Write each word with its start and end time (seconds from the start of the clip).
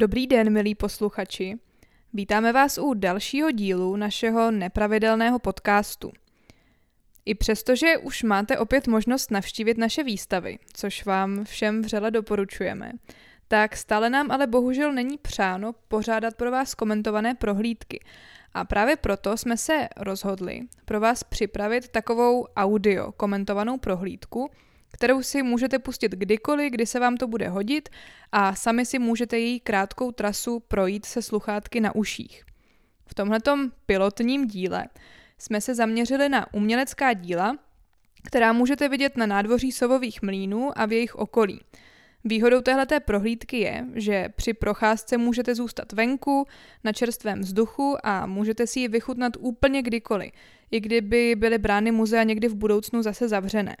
Dobrý 0.00 0.26
den, 0.26 0.52
milí 0.52 0.74
posluchači. 0.74 1.58
Vítáme 2.12 2.52
vás 2.52 2.78
u 2.78 2.94
dalšího 2.94 3.50
dílu 3.50 3.96
našeho 3.96 4.50
nepravidelného 4.50 5.38
podcastu. 5.38 6.12
I 7.24 7.34
přestože 7.34 7.98
už 7.98 8.22
máte 8.22 8.58
opět 8.58 8.86
možnost 8.86 9.30
navštívit 9.30 9.78
naše 9.78 10.02
výstavy, 10.02 10.58
což 10.72 11.04
vám 11.04 11.44
všem 11.44 11.82
vřele 11.82 12.10
doporučujeme, 12.10 12.92
tak 13.48 13.76
stále 13.76 14.10
nám 14.10 14.30
ale 14.30 14.46
bohužel 14.46 14.92
není 14.92 15.18
přáno 15.18 15.74
pořádat 15.88 16.34
pro 16.34 16.50
vás 16.50 16.74
komentované 16.74 17.34
prohlídky. 17.34 18.00
A 18.54 18.64
právě 18.64 18.96
proto 18.96 19.36
jsme 19.36 19.56
se 19.56 19.88
rozhodli 19.96 20.60
pro 20.84 21.00
vás 21.00 21.24
připravit 21.24 21.88
takovou 21.88 22.46
audio 22.56 23.12
komentovanou 23.12 23.78
prohlídku, 23.78 24.50
kterou 24.92 25.22
si 25.22 25.42
můžete 25.42 25.78
pustit 25.78 26.12
kdykoliv, 26.12 26.72
kdy 26.72 26.86
se 26.86 27.00
vám 27.00 27.16
to 27.16 27.26
bude 27.26 27.48
hodit 27.48 27.88
a 28.32 28.54
sami 28.54 28.86
si 28.86 28.98
můžete 28.98 29.38
její 29.38 29.60
krátkou 29.60 30.12
trasu 30.12 30.60
projít 30.60 31.04
se 31.04 31.22
sluchátky 31.22 31.80
na 31.80 31.94
uších. 31.94 32.44
V 33.06 33.14
tomhletom 33.14 33.72
pilotním 33.86 34.46
díle 34.46 34.88
jsme 35.38 35.60
se 35.60 35.74
zaměřili 35.74 36.28
na 36.28 36.54
umělecká 36.54 37.12
díla, 37.12 37.58
která 38.22 38.52
můžete 38.52 38.88
vidět 38.88 39.16
na 39.16 39.26
nádvoří 39.26 39.72
sovových 39.72 40.22
mlínů 40.22 40.78
a 40.78 40.86
v 40.86 40.92
jejich 40.92 41.14
okolí. 41.14 41.60
Výhodou 42.24 42.60
téhleté 42.60 43.00
prohlídky 43.00 43.58
je, 43.58 43.86
že 43.94 44.28
při 44.36 44.54
procházce 44.54 45.18
můžete 45.18 45.54
zůstat 45.54 45.92
venku, 45.92 46.46
na 46.84 46.92
čerstvém 46.92 47.40
vzduchu 47.40 47.96
a 48.02 48.26
můžete 48.26 48.66
si 48.66 48.80
ji 48.80 48.88
vychutnat 48.88 49.32
úplně 49.38 49.82
kdykoliv, 49.82 50.32
i 50.70 50.80
kdyby 50.80 51.34
byly 51.36 51.58
brány 51.58 51.90
muzea 51.90 52.22
někdy 52.22 52.48
v 52.48 52.54
budoucnu 52.54 53.02
zase 53.02 53.28
zavřené. 53.28 53.76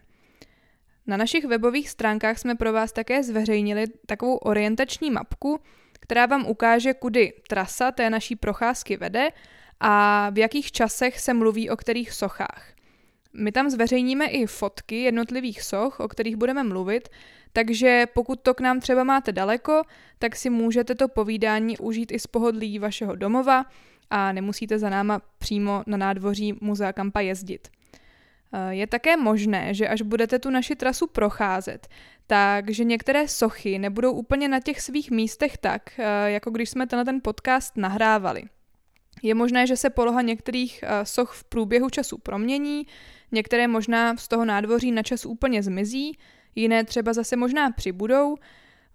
Na 1.08 1.16
našich 1.16 1.44
webových 1.44 1.90
stránkách 1.90 2.38
jsme 2.38 2.54
pro 2.54 2.72
vás 2.72 2.92
také 2.92 3.22
zveřejnili 3.22 3.84
takovou 4.06 4.36
orientační 4.36 5.10
mapku, 5.10 5.60
která 5.92 6.26
vám 6.26 6.46
ukáže, 6.46 6.94
kudy 6.94 7.32
trasa 7.48 7.90
té 7.90 8.10
naší 8.10 8.36
procházky 8.36 8.96
vede 8.96 9.28
a 9.80 10.26
v 10.30 10.38
jakých 10.38 10.72
časech 10.72 11.20
se 11.20 11.34
mluví 11.34 11.70
o 11.70 11.76
kterých 11.76 12.12
sochách. 12.12 12.72
My 13.32 13.52
tam 13.52 13.70
zveřejníme 13.70 14.26
i 14.26 14.46
fotky 14.46 15.02
jednotlivých 15.02 15.62
soch, 15.62 16.00
o 16.00 16.08
kterých 16.08 16.36
budeme 16.36 16.62
mluvit, 16.62 17.08
takže 17.52 18.06
pokud 18.14 18.40
to 18.40 18.54
k 18.54 18.60
nám 18.60 18.80
třeba 18.80 19.04
máte 19.04 19.32
daleko, 19.32 19.82
tak 20.18 20.36
si 20.36 20.50
můžete 20.50 20.94
to 20.94 21.08
povídání 21.08 21.78
užít 21.78 22.12
i 22.12 22.18
z 22.18 22.26
pohodlí 22.26 22.78
vašeho 22.78 23.16
domova 23.16 23.66
a 24.10 24.32
nemusíte 24.32 24.78
za 24.78 24.90
náma 24.90 25.20
přímo 25.38 25.82
na 25.86 25.96
nádvoří 25.96 26.58
Muzea 26.60 26.92
Kampa 26.92 27.20
jezdit. 27.20 27.68
Eh, 28.52 28.74
je 28.74 28.86
také 28.86 29.16
možné, 29.16 29.74
že 29.74 29.88
až 29.88 30.02
budete 30.02 30.38
tu 30.38 30.50
naši 30.50 30.76
trasu 30.76 31.06
procházet, 31.06 31.88
takže 32.26 32.84
některé 32.84 33.28
sochy 33.28 33.78
nebudou 33.78 34.12
úplně 34.12 34.48
na 34.48 34.60
těch 34.60 34.80
svých 34.80 35.10
místech 35.10 35.58
tak, 35.58 35.98
eh, 35.98 36.30
jako 36.30 36.50
když 36.50 36.70
jsme 36.70 36.86
tenhle 36.86 37.04
ten 37.04 37.20
podcast 37.20 37.76
nahrávali. 37.76 38.42
Je 39.22 39.34
možné, 39.34 39.66
že 39.66 39.76
se 39.76 39.90
poloha 39.90 40.22
některých 40.22 40.80
eh, 40.82 41.04
soch 41.04 41.32
v 41.32 41.44
průběhu 41.44 41.90
času 41.90 42.18
promění, 42.18 42.86
některé 43.32 43.68
možná 43.68 44.16
z 44.16 44.28
toho 44.28 44.44
nádvoří 44.44 44.92
na 44.92 45.02
čas 45.02 45.26
úplně 45.26 45.62
zmizí, 45.62 46.18
jiné 46.54 46.84
třeba 46.84 47.12
zase 47.12 47.36
možná 47.36 47.70
přibudou. 47.70 48.36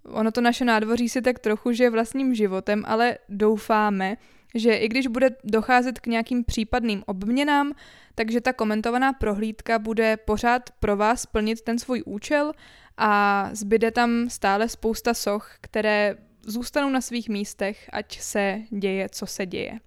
Ono 0.04 0.32
to 0.32 0.42
naše 0.42 0.66
nádvoří 0.66 1.10
si 1.10 1.22
tak 1.22 1.40
trochu 1.40 1.72
žije 1.72 1.90
vlastním 1.90 2.36
životem, 2.36 2.84
ale 2.88 3.18
doufáme, 3.30 4.18
že 4.56 4.76
i 4.76 4.88
když 4.88 5.08
bude 5.08 5.30
docházet 5.44 6.00
k 6.00 6.08
nějakým 6.08 6.44
případným 6.44 7.04
obměnám, 7.06 7.74
takže 8.16 8.42
ta 8.42 8.54
komentovaná 8.54 9.14
prohlídka 9.14 9.80
bude 9.80 10.18
pořád 10.18 10.70
pro 10.80 10.98
vás 10.98 11.26
plnit 11.26 11.62
ten 11.62 11.80
svůj 11.80 12.04
účel 12.06 12.54
a 12.98 13.50
zbyde 13.54 13.92
tam 13.92 14.30
stále 14.30 14.70
spousta 14.70 15.14
soch, 15.14 15.52
které 15.62 16.16
zůstanou 16.42 16.90
na 16.90 17.02
svých 17.02 17.30
místech, 17.30 17.90
ať 17.94 18.20
se 18.20 18.62
děje, 18.70 19.10
co 19.10 19.26
se 19.26 19.46
děje. 19.46 19.80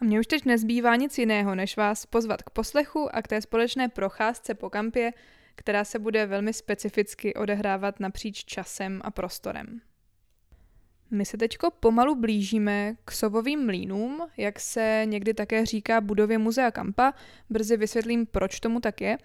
A 0.00 0.04
mně 0.04 0.20
už 0.20 0.26
teď 0.26 0.44
nezbývá 0.44 0.96
nic 0.96 1.18
jiného, 1.18 1.54
než 1.54 1.76
vás 1.76 2.06
pozvat 2.06 2.42
k 2.42 2.50
poslechu 2.50 3.16
a 3.16 3.22
k 3.22 3.28
té 3.28 3.40
společné 3.40 3.88
procházce 3.88 4.54
po 4.54 4.70
kampě, 4.70 5.12
která 5.54 5.84
se 5.84 5.98
bude 5.98 6.26
velmi 6.26 6.52
specificky 6.52 7.34
odehrávat 7.34 8.00
napříč 8.00 8.44
časem 8.44 9.00
a 9.04 9.10
prostorem. 9.10 9.80
My 11.14 11.24
se 11.24 11.36
teďko 11.36 11.70
pomalu 11.70 12.14
blížíme 12.14 12.94
k 13.04 13.12
Sovovým 13.12 13.66
mlínům, 13.66 14.26
jak 14.36 14.60
se 14.60 15.02
někdy 15.04 15.34
také 15.34 15.66
říká 15.66 16.00
budově 16.00 16.38
Muzea 16.38 16.70
Kampa. 16.70 17.14
Brzy 17.50 17.76
vysvětlím, 17.76 18.26
proč 18.26 18.60
tomu 18.60 18.80
tak 18.80 19.00
je. 19.00 19.18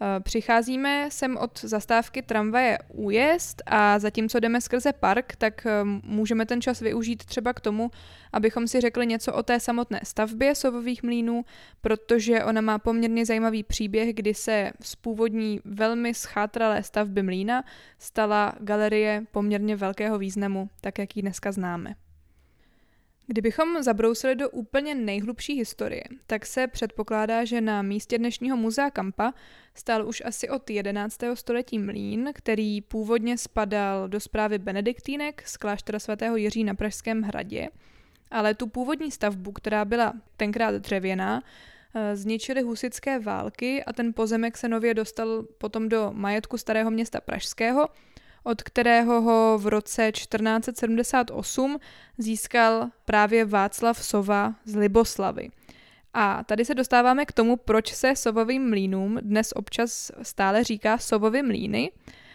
Eh, 0.00 0.20
přicházíme 0.20 1.08
sem 1.10 1.36
od 1.36 1.60
zastávky 1.60 2.22
tramvaje 2.22 2.78
Újezd 2.88 3.62
a 3.66 3.98
zatímco 3.98 4.40
jdeme 4.40 4.60
skrze 4.60 4.92
park, 4.92 5.36
tak 5.36 5.66
eh, 5.66 5.84
můžeme 6.02 6.46
ten 6.46 6.60
čas 6.60 6.80
využít 6.80 7.24
třeba 7.24 7.52
k 7.52 7.60
tomu, 7.60 7.90
abychom 8.32 8.68
si 8.68 8.80
řekli 8.80 9.06
něco 9.06 9.34
o 9.34 9.42
té 9.42 9.60
samotné 9.60 10.00
stavbě 10.04 10.54
Sovových 10.54 11.02
mlínů, 11.02 11.44
protože 11.80 12.44
ona 12.44 12.60
má 12.60 12.78
poměrně 12.78 13.26
zajímavý 13.26 13.62
příběh, 13.62 14.14
kdy 14.14 14.34
se 14.34 14.72
z 14.80 14.94
původní 14.94 15.60
velmi 15.64 16.14
schátralé 16.14 16.82
stavby 16.82 17.22
mlína 17.22 17.64
stala 17.98 18.54
galerie 18.60 19.22
poměrně 19.30 19.76
velkého 19.76 20.18
významu, 20.18 20.70
tak 20.80 20.98
jak 20.98 21.16
ji 21.16 21.22
dneska 21.22 21.52
známe. 21.52 21.94
Kdybychom 23.30 23.82
zabrousili 23.82 24.34
do 24.34 24.50
úplně 24.50 24.94
nejhlubší 24.94 25.54
historie, 25.54 26.04
tak 26.26 26.46
se 26.46 26.66
předpokládá, 26.66 27.44
že 27.44 27.60
na 27.60 27.82
místě 27.82 28.18
dnešního 28.18 28.56
muzea 28.56 28.90
Kampa 28.90 29.34
stál 29.74 30.08
už 30.08 30.22
asi 30.24 30.48
od 30.48 30.70
11. 30.70 31.18
století 31.34 31.78
mlín, 31.78 32.30
který 32.34 32.80
původně 32.80 33.38
spadal 33.38 34.08
do 34.08 34.20
zprávy 34.20 34.58
benediktínek 34.58 35.42
z 35.46 35.56
kláštera 35.56 35.98
svatého 35.98 36.36
Jiří 36.36 36.64
na 36.64 36.74
Pražském 36.74 37.22
hradě, 37.22 37.68
ale 38.30 38.54
tu 38.54 38.66
původní 38.66 39.10
stavbu, 39.10 39.52
která 39.52 39.84
byla 39.84 40.12
tenkrát 40.36 40.74
dřevěná, 40.74 41.42
eh, 41.94 42.16
zničily 42.16 42.62
husické 42.62 43.18
války 43.18 43.84
a 43.84 43.92
ten 43.92 44.12
pozemek 44.12 44.56
se 44.56 44.68
nově 44.68 44.94
dostal 44.94 45.42
potom 45.58 45.88
do 45.88 46.10
majetku 46.14 46.58
starého 46.58 46.90
města 46.90 47.20
Pražského– 47.20 47.88
od 48.48 48.62
kterého 48.62 49.20
ho 49.20 49.58
v 49.58 49.66
roce 49.66 50.12
1478 50.12 51.78
získal 52.18 52.88
právě 53.04 53.44
Václav 53.44 54.04
Sova 54.04 54.54
z 54.64 54.76
Liboslavy. 54.76 55.48
A 56.14 56.44
tady 56.44 56.64
se 56.64 56.74
dostáváme 56.74 57.26
k 57.26 57.32
tomu, 57.32 57.56
proč 57.56 57.94
se 57.94 58.16
sovovým 58.16 58.68
mlínům 58.70 59.18
dnes 59.22 59.52
občas 59.52 60.10
stále 60.22 60.64
říká 60.64 60.98
sovovy 60.98 61.42
mlíny. 61.42 61.90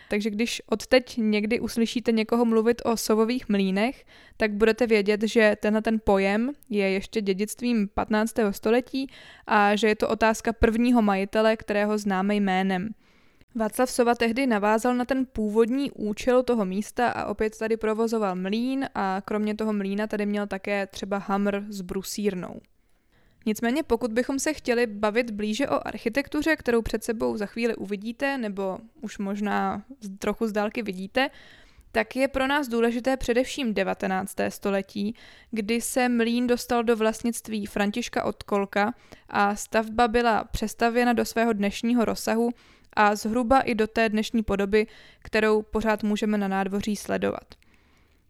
Takže 0.10 0.30
když 0.30 0.62
odteď 0.66 1.18
někdy 1.18 1.60
uslyšíte 1.60 2.12
někoho 2.12 2.46
mluvit 2.46 2.82
o 2.86 2.98
sovových 2.98 3.50
mlínech, 3.50 4.06
tak 4.38 4.52
budete 4.52 4.88
vědět, 4.88 5.24
že 5.24 5.56
tenhle 5.62 5.82
ten 5.82 6.00
pojem 6.04 6.52
je 6.70 6.90
ještě 6.90 7.22
dědictvím 7.22 7.88
15. 7.94 8.34
století 8.52 9.10
a 9.48 9.76
že 9.76 9.88
je 9.88 9.96
to 9.96 10.10
otázka 10.10 10.54
prvního 10.54 11.02
majitele, 11.02 11.58
kterého 11.58 11.98
známe 11.98 12.36
jménem. 12.36 12.90
Václav 13.56 13.92
Sova 13.92 14.16
tehdy 14.16 14.48
navázal 14.48 14.96
na 14.96 15.06
ten 15.06 15.26
původní 15.26 15.92
účel 15.92 16.44
toho 16.44 16.66
místa 16.66 17.10
a 17.10 17.26
opět 17.26 17.58
tady 17.58 17.78
provozoval 17.78 18.36
mlín 18.36 18.90
a 18.96 19.22
kromě 19.26 19.56
toho 19.56 19.74
mlína 19.74 20.08
tady 20.08 20.26
měl 20.26 20.48
také 20.48 20.88
třeba 20.88 21.18
hamr 21.18 21.62
s 21.70 21.82
brusírnou. 21.82 22.62
Nicméně 23.46 23.84
pokud 23.84 24.14
bychom 24.14 24.40
se 24.40 24.54
chtěli 24.54 24.88
bavit 24.88 25.32
blíže 25.32 25.68
o 25.68 25.88
architektuře, 25.88 26.56
kterou 26.56 26.82
před 26.82 27.04
sebou 27.04 27.38
za 27.38 27.46
chvíli 27.46 27.76
uvidíte, 27.76 28.38
nebo 28.38 28.78
už 29.02 29.18
možná 29.18 29.84
trochu 30.20 30.48
z 30.48 30.52
dálky 30.52 30.82
vidíte, 30.82 31.30
tak 31.92 32.16
je 32.16 32.28
pro 32.28 32.48
nás 32.48 32.68
důležité 32.68 33.18
především 33.18 33.74
19. 33.74 34.36
století, 34.50 35.16
kdy 35.52 35.82
se 35.82 36.10
mlín 36.10 36.48
dostal 36.48 36.84
do 36.84 36.96
vlastnictví 36.96 37.66
Františka 37.66 38.24
od 38.24 38.44
Kolka 38.44 38.94
a 39.30 39.56
stavba 39.56 40.08
byla 40.08 40.44
přestavěna 40.44 41.14
do 41.14 41.26
svého 41.26 41.54
dnešního 41.54 42.06
rozsahu 42.06 42.50
a 42.96 43.16
zhruba 43.16 43.60
i 43.60 43.76
do 43.76 43.88
té 43.88 44.10
dnešní 44.10 44.44
podoby, 44.44 44.88
kterou 45.20 45.62
pořád 45.62 46.04
můžeme 46.04 46.38
na 46.38 46.48
nádvoří 46.48 46.96
sledovat. 46.96 47.56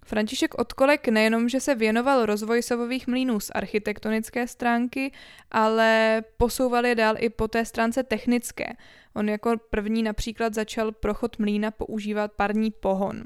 František 0.05 0.55
Odkolek 0.59 1.07
nejenom, 1.07 1.49
že 1.49 1.59
se 1.59 1.75
věnoval 1.75 2.25
rozvoji 2.25 2.63
sovových 2.63 3.07
mlínů 3.07 3.39
z 3.39 3.51
architektonické 3.55 4.47
stránky, 4.47 5.11
ale 5.51 6.23
posouval 6.37 6.85
je 6.85 6.95
dál 6.95 7.15
i 7.17 7.29
po 7.29 7.47
té 7.47 7.65
stránce 7.65 8.03
technické. 8.03 8.73
On 9.13 9.29
jako 9.29 9.53
první 9.69 10.03
například 10.03 10.53
začal 10.53 10.91
prochod 10.91 11.39
mlína 11.39 11.71
používat 11.71 12.31
parní 12.31 12.71
pohon. 12.71 13.23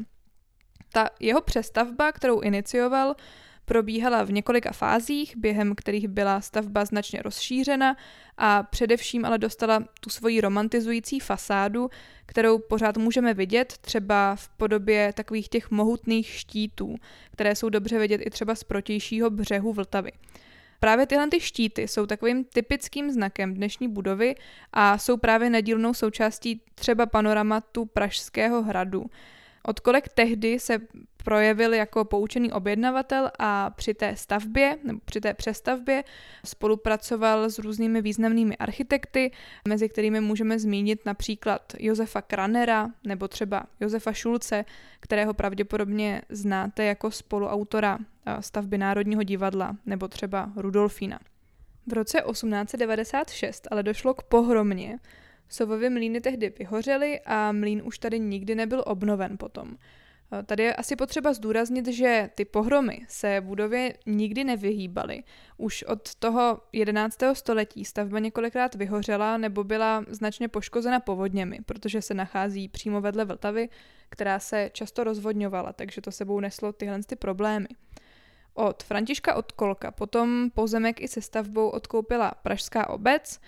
Ta 0.94 1.10
jeho 1.20 1.42
přestavba, 1.42 2.12
kterou 2.12 2.40
inicioval, 2.40 3.16
probíhala 3.68 4.24
v 4.24 4.32
několika 4.32 4.72
fázích, 4.72 5.38
během 5.38 5.76
kterých 5.76 6.08
byla 6.08 6.42
stavba 6.42 6.86
značně 6.86 7.22
rozšířena 7.22 7.98
a 8.38 8.64
především 8.64 9.26
ale 9.26 9.38
dostala 9.38 9.84
tu 10.02 10.10
svoji 10.10 10.42
romantizující 10.42 11.20
fasádu, 11.20 11.90
kterou 12.26 12.60
pořád 12.60 12.98
můžeme 12.98 13.34
vidět 13.34 13.74
třeba 13.82 14.36
v 14.36 14.50
podobě 14.50 15.14
takových 15.14 15.50
těch 15.50 15.72
mohutných 15.72 16.28
štítů, 16.28 16.96
které 17.32 17.56
jsou 17.56 17.70
dobře 17.70 18.00
vidět 18.00 18.22
i 18.26 18.30
třeba 18.30 18.56
z 18.56 18.64
protějšího 18.64 19.30
břehu 19.30 19.74
Vltavy. 19.74 20.12
Právě 20.80 21.08
tyhle 21.08 21.28
ty 21.28 21.40
štíty 21.40 21.88
jsou 21.88 22.06
takovým 22.06 22.44
typickým 22.44 23.12
znakem 23.12 23.54
dnešní 23.54 23.88
budovy 23.88 24.36
a 24.74 24.98
jsou 24.98 25.18
právě 25.18 25.50
nedílnou 25.50 25.94
součástí 25.94 26.62
třeba 26.76 27.06
panoramatu 27.06 27.86
Pražského 27.86 28.64
hradu. 28.64 29.06
Od 29.64 29.80
kolek 29.80 30.10
tehdy 30.10 30.60
se 30.60 30.80
projevil 31.24 31.74
jako 31.74 32.06
poučený 32.06 32.52
objednavatel 32.52 33.32
a 33.40 33.70
při 33.70 33.94
té 33.94 34.16
stavbě 34.16 34.78
nebo 34.84 35.00
při 35.06 35.22
té 35.22 35.34
přestavbě 35.34 36.04
spolupracoval 36.46 37.50
s 37.50 37.60
různými 37.60 38.02
významnými 38.02 38.58
architekty, 38.58 39.32
mezi 39.68 39.90
kterými 39.90 40.22
můžeme 40.22 40.60
zmínit 40.60 41.06
například 41.06 41.74
Josefa 41.80 42.22
Kranera 42.22 42.90
nebo 43.04 43.28
třeba 43.28 43.64
Josefa 43.80 44.14
Šulce, 44.14 44.66
kterého 45.00 45.34
pravděpodobně 45.34 46.22
znáte 46.30 46.84
jako 46.84 47.12
spoluautora 47.12 48.00
stavby 48.40 48.78
Národního 48.78 49.24
divadla 49.24 49.76
nebo 49.86 50.08
třeba 50.08 50.52
Rudolfína. 50.56 51.20
V 51.88 51.94
roce 51.94 52.22
1896 52.32 53.68
ale 53.72 53.84
došlo 53.84 54.14
k 54.14 54.24
pohromě. 54.24 55.00
Sovovy 55.50 55.90
mlýny 55.90 56.22
tehdy 56.22 56.54
vyhořely 56.60 57.20
a 57.26 57.52
mlýn 57.52 57.82
už 57.86 58.00
tady 58.00 58.20
nikdy 58.20 58.56
nebyl 58.56 58.84
obnoven 58.86 59.38
potom. 59.38 59.78
Eh, 60.32 60.44
tady 60.44 60.64
je 60.64 60.76
asi 60.76 60.96
potřeba 60.96 61.34
zdůraznit, 61.34 61.88
že 61.88 62.30
ty 62.36 62.46
pohromy 62.46 63.06
se 63.08 63.42
budově 63.42 63.94
nikdy 64.06 64.44
nevyhýbaly. 64.44 65.24
Už 65.58 65.84
od 65.84 66.16
toho 66.16 66.62
11. 66.74 67.36
století 67.36 67.86
stavba 67.86 68.20
několikrát 68.20 68.76
vyhořela 68.76 69.38
nebo 69.38 69.64
byla 69.64 70.06
značně 70.08 70.48
poškozena 70.48 71.00
povodněmi, 71.00 71.60
protože 71.66 72.02
se 72.02 72.14
nachází 72.14 72.68
přímo 72.68 73.02
vedle 73.02 73.26
Vltavy, 73.26 73.70
která 74.10 74.40
se 74.40 74.70
často 74.74 75.04
rozvodňovala, 75.04 75.74
takže 75.74 76.02
to 76.02 76.12
sebou 76.12 76.40
neslo 76.40 76.74
tyhle 76.74 77.04
ty 77.04 77.16
problémy. 77.16 77.68
Od 78.54 78.84
Františka 78.84 79.36
Odkolka 79.36 79.92
potom 79.92 80.50
pozemek 80.54 81.02
i 81.02 81.08
se 81.08 81.22
stavbou 81.22 81.70
odkoupila 81.70 82.32
Pražská 82.44 82.90
obec 82.90 83.40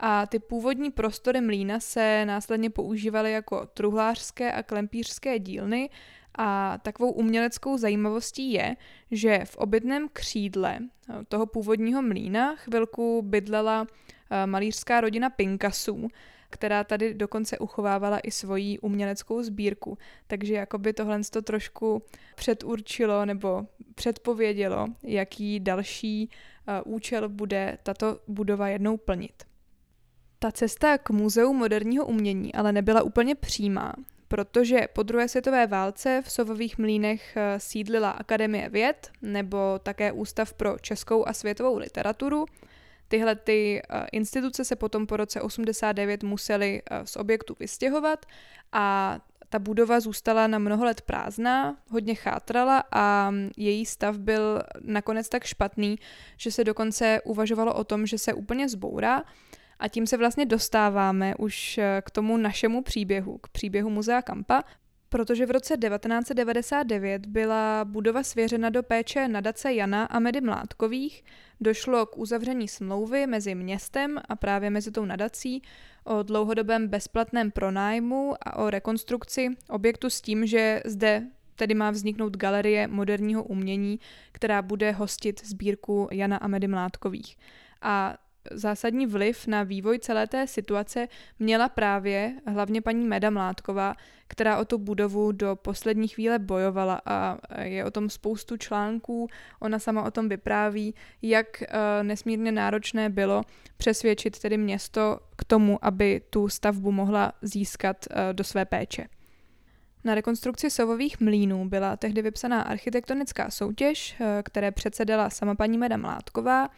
a 0.00 0.26
ty 0.26 0.38
původní 0.38 0.90
prostory 0.90 1.40
mlína 1.40 1.80
se 1.80 2.24
následně 2.26 2.70
používaly 2.70 3.32
jako 3.32 3.66
truhlářské 3.66 4.52
a 4.52 4.62
klempířské 4.62 5.38
dílny 5.38 5.90
a 6.34 6.78
takovou 6.78 7.12
uměleckou 7.12 7.78
zajímavostí 7.78 8.52
je, 8.52 8.76
že 9.10 9.40
v 9.44 9.56
obytném 9.56 10.08
křídle 10.12 10.78
toho 11.28 11.46
původního 11.46 12.02
mlína 12.02 12.56
chvilku 12.56 13.22
bydlela 13.22 13.86
eh, 14.30 14.46
malířská 14.46 15.00
rodina 15.00 15.30
Pinkasů, 15.30 16.08
která 16.50 16.84
tady 16.84 17.14
dokonce 17.14 17.58
uchovávala 17.58 18.18
i 18.18 18.30
svoji 18.30 18.78
uměleckou 18.78 19.42
sbírku. 19.42 19.98
Takže 20.26 20.54
jakoby 20.54 20.92
tohle 20.92 21.20
to 21.30 21.42
trošku 21.42 22.02
předurčilo 22.34 23.24
nebo 23.26 23.66
předpovědělo, 23.94 24.86
jaký 25.02 25.60
další 25.60 26.30
uh, 26.86 26.94
účel 26.94 27.28
bude 27.28 27.78
tato 27.82 28.20
budova 28.28 28.68
jednou 28.68 28.96
plnit. 28.96 29.47
Ta 30.38 30.52
cesta 30.52 30.98
k 30.98 31.10
Muzeu 31.10 31.52
moderního 31.52 32.06
umění 32.06 32.54
ale 32.54 32.72
nebyla 32.72 33.02
úplně 33.02 33.34
přímá, 33.34 33.92
protože 34.28 34.88
po 34.92 35.02
druhé 35.02 35.28
světové 35.28 35.66
válce 35.66 36.22
v 36.24 36.30
Sovových 36.30 36.78
mlínech 36.78 37.36
eh, 37.36 37.60
sídlila 37.60 38.10
Akademie 38.10 38.68
věd 38.68 39.10
nebo 39.22 39.78
také 39.82 40.12
Ústav 40.12 40.52
pro 40.52 40.78
českou 40.78 41.28
a 41.28 41.32
světovou 41.32 41.78
literaturu– 41.78 42.46
Tyhle 43.08 43.36
ty 43.36 43.82
uh, 43.90 44.00
instituce 44.12 44.64
se 44.64 44.76
potom 44.76 45.06
po 45.06 45.16
roce 45.16 45.40
89 45.40 46.22
musely 46.22 46.82
uh, 46.82 46.96
z 47.04 47.16
objektu 47.16 47.56
vystěhovat 47.60 48.26
a 48.72 49.18
ta 49.48 49.58
budova 49.58 50.00
zůstala 50.00 50.46
na 50.46 50.58
mnoho 50.58 50.84
let 50.84 51.00
prázdná, 51.00 51.76
hodně 51.90 52.14
chátrala 52.14 52.84
a 52.92 53.32
její 53.56 53.86
stav 53.86 54.18
byl 54.18 54.62
nakonec 54.80 55.28
tak 55.28 55.44
špatný, 55.44 55.98
že 56.36 56.50
se 56.50 56.64
dokonce 56.64 57.20
uvažovalo 57.24 57.74
o 57.74 57.84
tom, 57.84 58.06
že 58.06 58.18
se 58.18 58.34
úplně 58.34 58.68
zbourá. 58.68 59.24
A 59.78 59.88
tím 59.88 60.06
se 60.06 60.16
vlastně 60.16 60.46
dostáváme 60.46 61.34
už 61.34 61.78
eh, 61.78 62.02
k 62.04 62.10
tomu 62.10 62.36
našemu 62.36 62.82
příběhu, 62.82 63.38
k 63.38 63.48
příběhu 63.48 63.90
Muzea 63.90 64.22
Kampa, 64.22 64.62
protože 65.08 65.46
v 65.46 65.50
roce 65.50 65.76
1999 65.76 67.26
byla 67.26 67.84
budova 67.84 68.22
svěřena 68.22 68.70
do 68.70 68.82
péče 68.82 69.28
nadace 69.28 69.72
Jana 69.72 70.04
a 70.04 70.18
Medy 70.18 70.40
Mládkových, 70.40 71.24
došlo 71.60 72.06
k 72.06 72.18
uzavření 72.18 72.68
smlouvy 72.68 73.26
mezi 73.26 73.54
městem 73.54 74.20
a 74.28 74.36
právě 74.36 74.70
mezi 74.70 74.90
tou 74.90 75.04
nadací 75.04 75.62
o 76.04 76.22
dlouhodobém 76.22 76.88
bezplatném 76.88 77.50
pronájmu 77.50 78.34
a 78.42 78.56
o 78.56 78.70
rekonstrukci 78.70 79.48
objektu 79.68 80.10
s 80.10 80.20
tím, 80.20 80.46
že 80.46 80.82
zde 80.84 81.26
tedy 81.56 81.74
má 81.74 81.90
vzniknout 81.90 82.36
galerie 82.36 82.88
moderního 82.88 83.44
umění, 83.44 84.00
která 84.32 84.62
bude 84.62 84.92
hostit 84.92 85.46
sbírku 85.46 86.08
Jana 86.12 86.36
a 86.36 86.46
Medy 86.46 86.68
Mládkových. 86.68 87.36
A 87.82 88.14
zásadní 88.50 89.06
vliv 89.06 89.46
na 89.46 89.62
vývoj 89.62 89.98
celé 89.98 90.26
té 90.26 90.46
situace 90.46 91.08
měla 91.38 91.68
právě 91.68 92.34
hlavně 92.46 92.82
paní 92.82 93.06
Meda 93.06 93.30
Mládková, 93.30 93.94
která 94.28 94.58
o 94.58 94.64
tu 94.64 94.78
budovu 94.78 95.32
do 95.32 95.56
poslední 95.56 96.08
chvíle 96.08 96.38
bojovala 96.38 97.00
a 97.06 97.38
je 97.62 97.84
o 97.84 97.90
tom 97.90 98.10
spoustu 98.10 98.56
článků, 98.56 99.28
ona 99.60 99.78
sama 99.78 100.02
o 100.02 100.10
tom 100.10 100.28
vypráví, 100.28 100.94
jak 101.22 101.62
eh, 101.62 101.68
nesmírně 102.02 102.52
náročné 102.52 103.10
bylo 103.10 103.42
přesvědčit 103.76 104.38
tedy 104.38 104.56
město 104.56 105.20
k 105.36 105.44
tomu, 105.44 105.84
aby 105.84 106.20
tu 106.30 106.48
stavbu 106.48 106.92
mohla 106.92 107.32
získat 107.42 108.06
eh, 108.10 108.32
do 108.32 108.44
své 108.44 108.64
péče. 108.64 109.08
Na 110.04 110.14
rekonstrukci 110.14 110.70
sovových 110.70 111.20
mlínů 111.20 111.68
byla 111.68 111.96
tehdy 111.96 112.22
vypsaná 112.22 112.62
architektonická 112.62 113.50
soutěž, 113.50 114.16
eh, 114.20 114.42
které 114.42 114.70
předsedala 114.70 115.30
sama 115.30 115.54
paní 115.54 115.78
Meda 115.78 115.96
Mládková, 115.96 116.68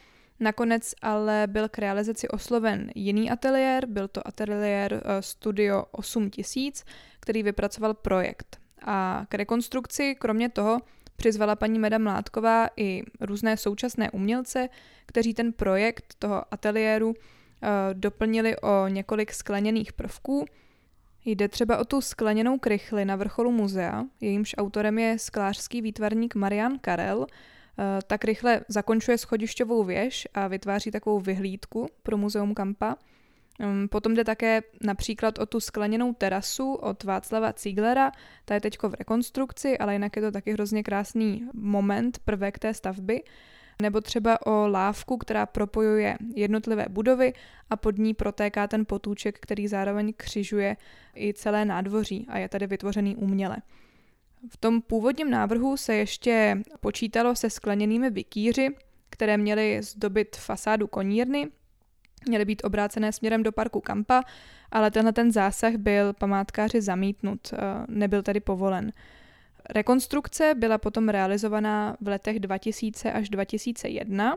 Nakonec 0.41 0.95
ale 1.03 1.47
byl 1.47 1.69
k 1.69 1.79
realizaci 1.79 2.29
osloven 2.29 2.91
jiný 2.95 3.31
ateliér, 3.31 3.87
byl 3.87 4.09
to 4.09 4.29
ateliér 4.29 4.95
eh, 4.95 5.23
Studio 5.23 5.85
8000, 5.91 6.85
který 7.21 7.43
vypracoval 7.43 7.95
projekt. 7.95 8.59
A 8.83 9.27
k 9.29 9.35
rekonstrukci 9.35 10.15
kromě 10.15 10.49
toho 10.49 10.79
přizvala 11.17 11.57
paní 11.57 11.79
Meda 11.79 11.99
Mládková 11.99 12.69
i 12.77 13.03
různé 13.21 13.57
současné 13.57 14.11
umělce, 14.11 14.69
kteří 15.07 15.35
ten 15.35 15.53
projekt 15.53 16.15
toho 16.19 16.45
ateliéru 16.51 17.15
eh, 17.15 17.69
doplnili 17.95 18.57
o 18.57 18.89
několik 18.89 19.33
skleněných 19.33 19.93
prvků. 19.93 20.45
Jde 21.25 21.49
třeba 21.49 21.79
o 21.79 21.85
tu 21.85 22.01
skleněnou 22.01 22.59
krychli 22.59 23.05
na 23.05 23.17
vrcholu 23.17 23.53
muzea, 23.53 24.05
jejímž 24.21 24.55
autorem 24.59 24.99
je 24.99 25.19
sklářský 25.19 25.83
výtvarník 25.83 26.35
Marian 26.35 26.79
Karel, 26.79 27.27
tak 28.06 28.25
rychle 28.25 28.61
zakončuje 28.69 29.19
schodišťovou 29.19 29.85
věž 29.85 30.29
a 30.35 30.49
vytváří 30.49 30.91
takovou 30.91 31.21
vyhlídku 31.21 31.88
pro 32.03 32.17
muzeum 32.17 32.55
Kampa. 32.55 32.97
Potom 33.91 34.15
jde 34.15 34.25
také 34.25 34.62
například 34.81 35.38
o 35.38 35.47
tu 35.47 35.61
skleněnou 35.61 36.15
terasu 36.15 36.75
od 36.75 37.05
Václava 37.05 37.53
Cíglera, 37.53 38.12
ta 38.44 38.55
je 38.55 38.61
teď 38.61 38.79
v 38.82 38.94
rekonstrukci, 38.94 39.79
ale 39.79 39.93
jinak 39.93 40.17
je 40.17 40.23
to 40.23 40.31
taky 40.31 40.53
hrozně 40.53 40.82
krásný 40.82 41.49
moment, 41.55 42.19
prvek 42.25 42.59
té 42.59 42.75
stavby. 42.75 43.23
Nebo 43.83 44.00
třeba 44.00 44.47
o 44.47 44.69
lávku, 44.69 45.16
která 45.16 45.47
propojuje 45.47 46.16
jednotlivé 46.35 46.87
budovy 46.88 47.33
a 47.71 47.76
pod 47.76 47.99
ní 47.99 48.14
protéká 48.14 48.66
ten 48.69 48.87
potůček, 48.87 49.38
který 49.40 49.69
zároveň 49.69 50.12
křižuje 50.16 50.76
i 51.16 51.35
celé 51.35 51.64
nádvoří 51.64 52.26
a 52.28 52.38
je 52.38 52.49
tady 52.49 52.66
vytvořený 52.66 53.16
uměle. 53.16 53.57
V 54.49 54.56
tom 54.56 54.82
původním 54.82 55.30
návrhu 55.30 55.76
se 55.76 55.94
ještě 55.94 56.59
počítalo 56.80 57.37
se 57.37 57.50
skleněnými 57.50 58.11
vikýři, 58.11 58.68
které 59.11 59.37
měly 59.37 59.82
zdobit 59.82 60.37
fasádu 60.37 60.87
konírny, 60.87 61.49
měly 62.28 62.44
být 62.44 62.64
obrácené 62.64 63.12
směrem 63.12 63.42
do 63.42 63.52
parku 63.52 63.80
Kampa, 63.80 64.23
ale 64.70 64.90
tenhle 64.90 65.12
ten 65.12 65.32
zásah 65.32 65.75
byl 65.75 66.12
památkáři 66.12 66.80
zamítnut, 66.80 67.52
eh, 67.52 67.56
nebyl 67.88 68.23
tedy 68.23 68.40
povolen. 68.40 68.92
Rekonstrukce 69.70 70.54
byla 70.56 70.78
potom 70.78 71.09
realizovaná 71.09 71.97
v 72.00 72.09
letech 72.09 72.40
2000 72.40 73.12
až 73.12 73.28
2001 73.28 74.37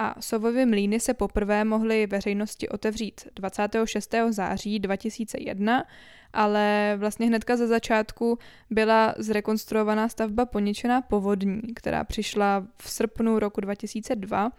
a 0.00 0.20
Sovovy 0.20 0.66
mlýny 0.66 1.00
se 1.00 1.14
poprvé 1.14 1.64
mohly 1.64 2.06
veřejnosti 2.06 2.68
otevřít 2.68 3.28
26. 3.34 4.14
září 4.30 4.78
2001 4.78 5.84
ale 6.32 6.96
vlastně 6.98 7.26
hnedka 7.26 7.56
ze 7.56 7.66
začátku 7.66 8.38
byla 8.70 9.14
zrekonstruovaná 9.18 10.08
stavba 10.08 10.46
poničená 10.46 11.02
povodní, 11.02 11.60
která 11.74 12.04
přišla 12.04 12.66
v 12.76 12.90
srpnu 12.90 13.38
roku 13.38 13.60
2002 13.60 14.52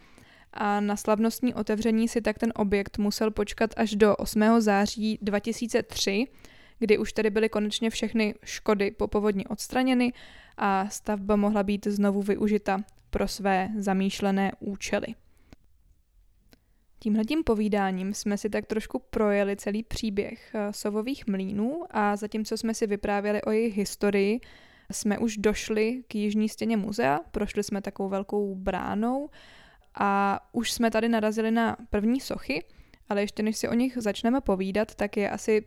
a 0.54 0.80
na 0.80 0.96
slavnostní 0.96 1.54
otevření 1.54 2.08
si 2.08 2.22
tak 2.22 2.40
ten 2.40 2.54
objekt 2.56 2.98
musel 2.98 3.32
počkat 3.32 3.74
až 3.78 3.96
do 3.96 4.16
8. 4.16 4.44
září 4.58 5.20
2003, 5.22 6.28
kdy 6.80 6.98
už 6.98 7.14
tedy 7.14 7.30
byly 7.30 7.50
konečně 7.50 7.90
všechny 7.90 8.36
škody 8.44 8.92
po 8.92 9.08
povodni 9.08 9.46
odstraněny 9.46 10.14
a 10.58 10.90
stavba 10.90 11.36
mohla 11.36 11.64
být 11.64 11.88
znovu 11.88 12.22
využita 12.22 12.82
pro 13.10 13.28
své 13.28 13.70
zamýšlené 13.78 14.52
účely. 14.60 15.08
Tímhletím 17.00 17.44
povídáním 17.44 18.14
jsme 18.14 18.38
si 18.38 18.50
tak 18.50 18.66
trošku 18.66 19.00
projeli 19.00 19.56
celý 19.56 19.84
příběh 19.84 20.52
eh, 20.56 20.74
sovových 20.74 21.28
mlínů 21.28 21.84
a 21.90 22.16
zatímco 22.16 22.58
jsme 22.58 22.74
si 22.74 22.88
vyprávěli 22.88 23.42
o 23.42 23.52
jejich 23.52 23.78
historii, 23.78 24.40
jsme 24.92 25.18
už 25.18 25.38
došli 25.38 26.04
k 26.08 26.16
jižní 26.16 26.50
stěně 26.50 26.78
muzea, 26.78 27.20
prošli 27.32 27.64
jsme 27.64 27.82
takovou 27.82 28.10
velkou 28.10 28.56
bránou 28.56 29.30
a 29.96 30.40
už 30.52 30.72
jsme 30.72 30.92
tady 30.92 31.10
narazili 31.10 31.52
na 31.52 31.78
první 31.90 32.20
sochy, 32.20 32.64
ale 33.10 33.22
ještě 33.22 33.44
než 33.44 33.58
si 33.58 33.68
o 33.68 33.74
nich 33.74 33.98
začneme 33.98 34.42
povídat, 34.42 34.96
tak 34.96 35.18
je 35.18 35.30
asi 35.30 35.66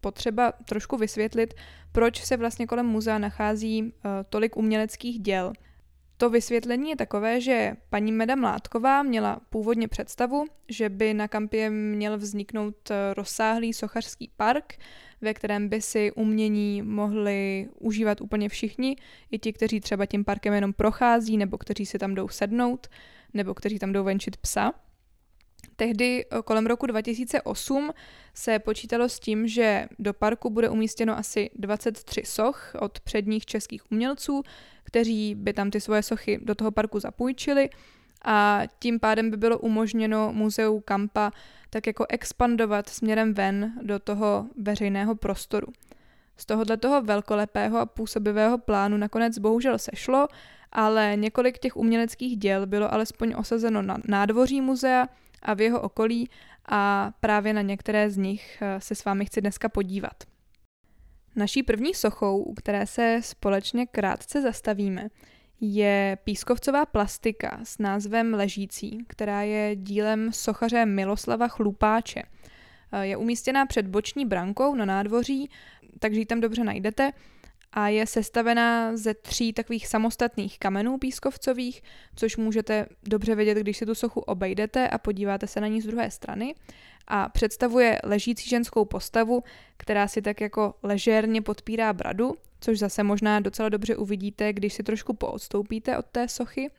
potřeba 0.00 0.52
trošku 0.52 0.96
vysvětlit, 0.96 1.54
proč 1.92 2.24
se 2.24 2.36
vlastně 2.36 2.66
kolem 2.66 2.86
muzea 2.86 3.18
nachází 3.18 3.82
uh, 3.82 3.90
tolik 4.28 4.56
uměleckých 4.56 5.20
děl. 5.20 5.52
To 6.22 6.30
vysvětlení 6.30 6.90
je 6.90 6.96
takové, 6.96 7.40
že 7.40 7.72
paní 7.90 8.12
Meda 8.12 8.34
Mládková 8.34 9.02
měla 9.02 9.40
původně 9.50 9.88
představu, 9.88 10.44
že 10.68 10.88
by 10.88 11.14
na 11.14 11.28
kampě 11.28 11.70
měl 11.70 12.18
vzniknout 12.18 12.90
eh, 12.90 13.14
rozsáhlý 13.14 13.72
sochařský 13.72 14.30
park, 14.36 14.74
ve 15.20 15.34
kterém 15.34 15.68
by 15.68 15.80
si 15.80 16.12
umění 16.12 16.82
mohli 16.82 17.68
užívat 17.78 18.20
úplně 18.20 18.48
všichni, 18.48 18.96
i 19.30 19.38
ti, 19.38 19.52
kteří 19.52 19.80
třeba 19.80 20.06
tím 20.06 20.24
parkem 20.24 20.54
jenom 20.54 20.72
prochází, 20.72 21.36
nebo 21.36 21.58
kteří 21.58 21.86
si 21.86 21.98
tam 21.98 22.14
jdou 22.14 22.28
sednout, 22.28 22.86
nebo 23.34 23.54
kteří 23.54 23.78
tam 23.78 23.92
jdou 23.92 24.04
venčit 24.04 24.36
psa. 24.36 24.72
Tehdy 25.76 26.24
eh, 26.24 26.42
kolem 26.44 26.66
roku 26.66 26.86
2008 26.86 27.90
se 28.34 28.58
počítalo 28.58 29.08
s 29.08 29.20
tím, 29.20 29.48
že 29.48 29.86
do 29.98 30.12
parku 30.14 30.50
bude 30.50 30.68
umístěno 30.68 31.18
asi 31.18 31.50
23 31.54 32.22
soch 32.24 32.72
od 32.80 33.00
předních 33.00 33.46
českých 33.46 33.92
umělců, 33.92 34.42
kteří 34.84 35.34
by 35.34 35.52
tam 35.52 35.70
ty 35.70 35.80
svoje 35.80 36.02
sochy 36.02 36.38
do 36.42 36.54
toho 36.54 36.70
parku 36.70 37.00
zapůjčili 37.00 37.70
a 38.24 38.62
tím 38.78 39.00
pádem 39.00 39.30
by 39.30 39.36
bylo 39.36 39.58
umožněno 39.58 40.32
muzeu 40.32 40.80
Kampa 40.80 41.30
tak 41.70 41.86
jako 41.86 42.06
expandovat 42.08 42.88
směrem 42.88 43.34
ven 43.34 43.72
do 43.82 43.98
toho 43.98 44.46
veřejného 44.56 45.14
prostoru. 45.14 45.66
Z 46.36 46.46
tohohle 46.46 46.76
toho 46.76 47.02
velkolepého 47.02 47.78
a 47.78 47.86
působivého 47.86 48.58
plánu 48.58 48.96
nakonec 48.96 49.38
bohužel 49.38 49.78
sešlo, 49.78 50.28
ale 50.72 51.12
několik 51.16 51.58
těch 51.58 51.76
uměleckých 51.76 52.36
děl 52.36 52.66
bylo 52.66 52.94
alespoň 52.94 53.34
osazeno 53.36 53.82
na 53.82 53.98
nádvoří 54.08 54.60
muzea 54.60 55.06
a 55.42 55.54
v 55.54 55.60
jeho 55.60 55.80
okolí 55.80 56.30
a 56.66 57.12
právě 57.20 57.52
na 57.52 57.62
některé 57.62 58.10
z 58.10 58.16
nich 58.16 58.58
eh, 58.62 58.80
se 58.80 58.94
s 58.94 59.04
vámi 59.04 59.24
chci 59.24 59.40
dneska 59.40 59.68
podívat. 59.68 60.24
Naší 61.36 61.62
první 61.62 61.94
sochou, 61.94 62.42
u 62.42 62.54
které 62.54 62.86
se 62.86 63.20
společně 63.22 63.86
krátce 63.86 64.42
zastavíme, 64.42 65.08
je 65.60 66.18
pískovcová 66.24 66.86
plastika 66.86 67.60
s 67.64 67.78
názvem 67.78 68.34
Ležící, 68.34 69.04
která 69.08 69.42
je 69.42 69.76
dílem 69.76 70.32
sochaře 70.32 70.86
Miloslava 70.86 71.48
Chlupáče. 71.48 72.22
Eh, 72.92 73.06
je 73.06 73.16
umístěná 73.16 73.66
před 73.66 73.86
boční 73.86 74.26
brankou 74.26 74.74
na 74.74 74.84
nádvoří, 74.84 75.50
takže 75.98 76.20
ji 76.20 76.26
tam 76.26 76.40
dobře 76.40 76.64
najdete 76.64 77.12
a 77.72 77.88
je 77.88 78.06
sestavená 78.06 78.96
ze 78.96 79.14
tří 79.14 79.52
takových 79.52 79.86
samostatných 79.88 80.58
kamenů 80.58 80.98
pískovcových, 80.98 81.82
což 82.16 82.36
můžete 82.36 82.86
dobře 83.02 83.34
vidět, 83.34 83.58
když 83.58 83.76
si 83.76 83.86
tu 83.86 83.94
sochu 83.94 84.20
obejdete 84.20 84.88
a 84.88 84.98
podíváte 84.98 85.46
se 85.46 85.60
na 85.60 85.66
ní 85.66 85.80
z 85.80 85.86
druhé 85.86 86.10
strany. 86.10 86.54
A 87.08 87.28
představuje 87.28 87.98
ležící 88.04 88.48
ženskou 88.48 88.84
postavu, 88.84 89.42
která 89.76 90.08
si 90.08 90.22
tak 90.22 90.40
jako 90.40 90.74
ležérně 90.82 91.42
podpírá 91.42 91.92
bradu, 91.92 92.34
což 92.60 92.78
zase 92.78 93.02
možná 93.02 93.40
docela 93.40 93.68
dobře 93.68 93.96
uvidíte, 93.96 94.52
když 94.52 94.74
si 94.74 94.82
trošku 94.82 95.14
poodstoupíte 95.14 95.98
od 95.98 96.06
té 96.06 96.28
sochy. 96.28 96.70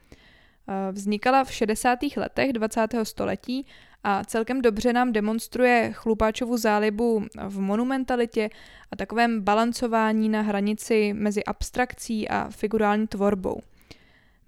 Eh, 0.68 0.92
vznikala 0.92 1.44
v 1.44 1.54
60. 1.54 2.00
letech 2.18 2.54
20. 2.54 3.06
století 3.06 3.66
a 4.04 4.24
celkem 4.24 4.62
dobře 4.62 4.94
nám 4.94 5.12
demonstruje 5.12 5.92
chlupáčovu 5.94 6.58
zálibu 6.58 7.26
v 7.48 7.60
monumentalitě 7.60 8.50
a 8.92 8.96
takovém 8.96 9.42
balancování 9.42 10.30
na 10.30 10.42
hranici 10.42 11.14
mezi 11.14 11.44
abstrakcí 11.44 12.30
a 12.30 12.50
figurální 12.50 13.08
tvorbou. 13.08 13.62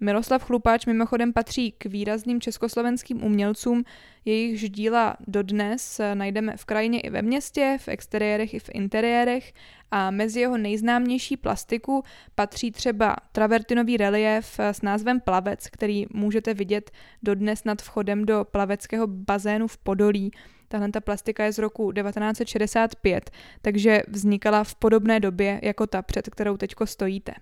Miroslav 0.00 0.44
Chlupáč 0.44 0.86
mimochodem 0.86 1.32
patří 1.32 1.72
k 1.72 1.84
výrazným 1.86 2.40
československým 2.40 3.24
umělcům, 3.24 3.84
jejichž 4.24 4.70
díla 4.70 5.16
dodnes 5.26 6.00
najdeme 6.14 6.56
v 6.56 6.64
krajině 6.64 7.00
i 7.00 7.10
ve 7.10 7.22
městě, 7.22 7.78
v 7.80 7.88
exteriérech 7.88 8.54
i 8.54 8.58
v 8.58 8.70
interiérech 8.72 9.52
a 9.90 10.10
mezi 10.10 10.40
jeho 10.40 10.58
nejznámější 10.58 11.36
plastiku 11.36 12.02
patří 12.34 12.70
třeba 12.70 13.16
travertinový 13.32 13.96
relief 13.96 14.60
s 14.60 14.82
názvem 14.82 15.20
Plavec, 15.20 15.68
který 15.68 16.06
můžete 16.12 16.54
vidět 16.54 16.90
dodnes 17.22 17.64
nad 17.64 17.82
vchodem 17.82 18.24
do 18.24 18.46
plaveckého 18.50 19.06
bazénu 19.06 19.68
v 19.68 19.78
Podolí. 19.78 20.30
Tahle 20.68 20.88
ta 20.88 21.00
plastika 21.00 21.44
je 21.44 21.52
z 21.52 21.58
roku 21.58 21.92
1965, 21.92 23.30
takže 23.62 24.02
vznikala 24.08 24.64
v 24.64 24.74
podobné 24.74 25.20
době 25.20 25.60
jako 25.62 25.86
ta, 25.86 26.02
před 26.02 26.30
kterou 26.30 26.56
teďko 26.56 26.86
stojíte. 26.86 27.32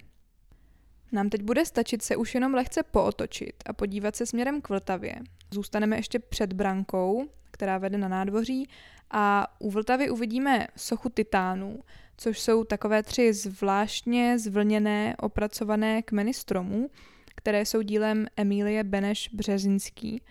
Nám 1.13 1.31
teď 1.31 1.43
bude 1.43 1.65
stačit 1.65 2.03
se 2.03 2.17
už 2.17 2.35
jenom 2.35 2.55
lehce 2.55 2.83
pootočit 2.83 3.55
a 3.67 3.73
podívat 3.73 4.17
se 4.17 4.27
směrem 4.27 4.61
k 4.61 4.69
Vltavě. 4.69 5.15
Zůstaneme 5.51 5.97
ještě 5.97 6.19
před 6.19 6.53
brankou, 6.53 7.29
která 7.51 7.79
vede 7.79 7.99
na 7.99 8.09
nádvoří 8.09 8.69
a 9.11 9.47
u 9.59 9.71
Vltavy 9.71 10.11
uvidíme 10.11 10.67
sochu 10.77 11.09
titánů, 11.09 11.81
což 12.17 12.41
jsou 12.41 12.65
takové 12.65 13.03
tři 13.03 13.33
zvláštně 13.33 14.39
zvlněné 14.39 15.17
opracované 15.17 16.03
kmeny 16.03 16.35
stromů, 16.35 16.91
které 17.35 17.67
jsou 17.67 17.83
dílem 17.83 18.27
Emílie 18.37 18.85
Beneš 18.85 19.31
Březinský. 19.33 20.23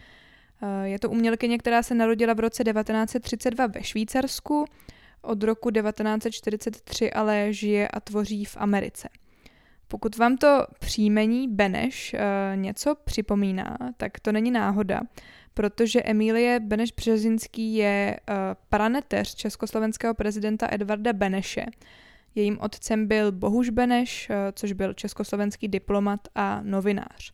Eh, 0.61 0.87
je 0.87 0.99
to 0.99 1.09
umělkyně, 1.09 1.57
která 1.57 1.83
se 1.83 1.95
narodila 1.95 2.33
v 2.33 2.39
roce 2.39 2.63
1932 2.63 3.67
ve 3.67 3.83
Švýcarsku, 3.83 4.65
od 5.21 5.43
roku 5.43 5.71
1943 5.71 7.13
ale 7.13 7.53
žije 7.53 7.87
a 7.87 7.99
tvoří 7.99 8.45
v 8.45 8.57
Americe. 8.57 9.09
Pokud 9.93 10.17
vám 10.17 10.37
to 10.37 10.65
příjmení 10.79 11.47
Beneš 11.47 12.13
uh, 12.13 12.19
něco 12.61 12.95
připomíná, 12.95 13.77
tak 13.97 14.19
to 14.19 14.31
není 14.31 14.51
náhoda, 14.51 15.01
protože 15.53 16.01
Emílie 16.03 16.59
Beneš 16.59 16.91
Březinský 16.91 17.75
je 17.75 18.19
uh, 18.29 18.35
praneteř 18.69 19.35
československého 19.35 20.13
prezidenta 20.13 20.67
Edvarda 20.71 21.13
Beneše. 21.13 21.65
Jejím 22.35 22.57
otcem 22.61 23.07
byl 23.07 23.31
Bohuž 23.31 23.69
Beneš, 23.69 24.29
uh, 24.29 24.35
což 24.53 24.73
byl 24.73 24.93
československý 24.93 25.67
diplomat 25.67 26.19
a 26.35 26.61
novinář. 26.63 27.33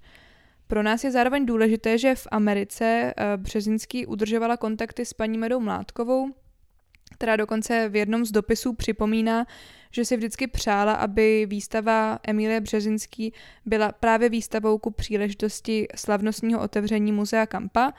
Pro 0.67 0.83
nás 0.83 1.03
je 1.03 1.11
zároveň 1.11 1.45
důležité, 1.45 1.97
že 1.97 2.15
v 2.15 2.27
Americe 2.31 3.13
Březinský 3.37 4.05
udržovala 4.05 4.57
kontakty 4.57 5.05
s 5.05 5.13
paní 5.13 5.37
Medou 5.37 5.59
Mládkovou, 5.59 6.27
která 7.13 7.35
dokonce 7.35 7.89
v 7.89 7.95
jednom 7.95 8.25
z 8.25 8.31
dopisů 8.31 8.73
připomíná, 8.73 9.45
že 9.91 10.05
si 10.05 10.17
vždycky 10.17 10.47
přála, 10.47 10.93
aby 10.93 11.45
výstava 11.45 12.19
Emilie 12.23 12.61
Březinský 12.61 13.33
byla 13.65 13.91
právě 13.91 14.29
výstavou 14.29 14.77
ku 14.77 14.91
příležitosti 14.91 15.87
slavnostního 15.95 16.61
otevření 16.61 17.11
muzea 17.11 17.45
Kampa, 17.45 17.93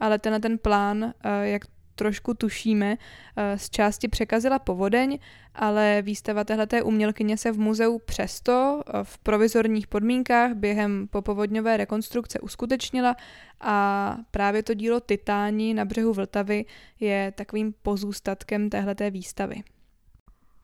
ale 0.00 0.18
tenhle 0.18 0.40
ten 0.40 0.58
plán, 0.58 1.14
eh, 1.24 1.48
jak 1.48 1.62
trošku 1.98 2.34
tušíme, 2.34 2.96
eh, 2.96 3.58
z 3.58 3.70
části 3.70 4.08
překazila 4.08 4.58
povodeň, 4.58 5.18
ale 5.54 6.02
výstava 6.02 6.44
téhleté 6.44 6.82
umělkyně 6.82 7.36
se 7.36 7.52
v 7.52 7.58
muzeu 7.58 7.98
přesto 7.98 8.80
eh, 8.86 8.92
v 9.02 9.18
provizorních 9.18 9.86
podmínkách 9.86 10.54
během 10.54 11.08
popovodňové 11.10 11.76
rekonstrukce 11.76 12.40
uskutečnila 12.40 13.16
a 13.60 14.16
právě 14.30 14.62
to 14.62 14.74
dílo 14.74 15.00
Titáni 15.00 15.74
na 15.74 15.84
břehu 15.84 16.12
Vltavy 16.12 16.64
je 17.00 17.32
takovým 17.36 17.74
pozůstatkem 17.82 18.70
téhleté 18.70 19.10
výstavy. 19.10 19.62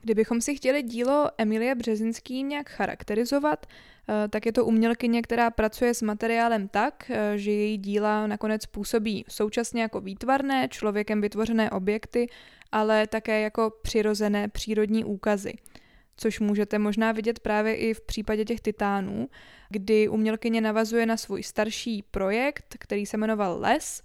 Kdybychom 0.05 0.41
si 0.41 0.55
chtěli 0.55 0.83
dílo 0.83 1.31
Emilie 1.39 1.75
Březinský 1.75 2.43
nějak 2.43 2.71
charakterizovat, 2.71 3.67
eh, 3.67 4.29
tak 4.29 4.47
je 4.47 4.53
to 4.53 4.65
umělkyně, 4.65 5.23
která 5.23 5.51
pracuje 5.51 5.95
s 5.95 6.03
materiálem 6.03 6.69
tak, 6.69 7.11
eh, 7.11 7.39
že 7.39 7.51
její 7.51 7.79
díla 7.79 8.27
nakonec 8.27 8.67
působí 8.67 9.25
současně 9.29 9.83
jako 9.83 10.01
výtvarné, 10.01 10.69
člověkem 10.69 11.21
vytvořené 11.21 11.71
objekty, 11.71 12.27
ale 12.73 13.07
také 13.07 13.41
jako 13.41 13.73
přirozené 13.83 14.49
přírodní 14.49 15.05
úkazy. 15.05 15.53
Což 16.17 16.41
můžete 16.41 16.79
možná 16.79 17.13
vidět 17.13 17.39
právě 17.39 17.75
i 17.75 17.95
v 17.95 18.01
případě 18.01 18.45
těch 18.45 18.61
titánů, 18.61 19.29
kdy 19.69 20.09
umělkyně 20.09 20.61
navazuje 20.61 21.07
na 21.07 21.17
svůj 21.17 21.43
starší 21.43 22.05
projekt, 22.11 22.77
který 22.79 23.07
se 23.07 23.17
jmenoval 23.17 23.61
Les. 23.61 24.03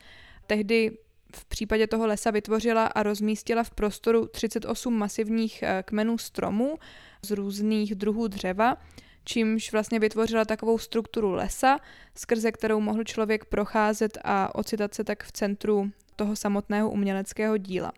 Tehdy 0.48 0.98
v 1.36 1.46
případě 1.46 1.88
toho 1.88 2.08
lesa 2.08 2.32
vytvořila 2.32 2.86
a 2.86 3.04
rozmístila 3.04 3.64
v 3.64 3.72
prostoru 3.72 4.28
38 4.28 4.94
masivních 4.94 5.64
eh, 5.64 5.84
kmenů 5.86 6.18
stromů 6.18 6.78
z 7.22 7.32
různých 7.32 7.96
druhů 7.96 8.28
dřeva, 8.28 8.78
čímž 9.24 9.72
vlastně 9.72 10.00
vytvořila 10.00 10.46
takovou 10.46 10.78
strukturu 10.78 11.32
lesa, 11.32 11.80
skrze 12.16 12.52
kterou 12.52 12.80
mohl 12.80 13.04
člověk 13.04 13.46
procházet 13.46 14.18
a 14.24 14.56
ocitat 14.56 14.94
se 14.94 15.04
tak 15.04 15.24
v 15.24 15.32
centru 15.32 15.92
toho 16.16 16.36
samotného 16.36 16.92
uměleckého 16.92 17.58
díla. 17.58 17.92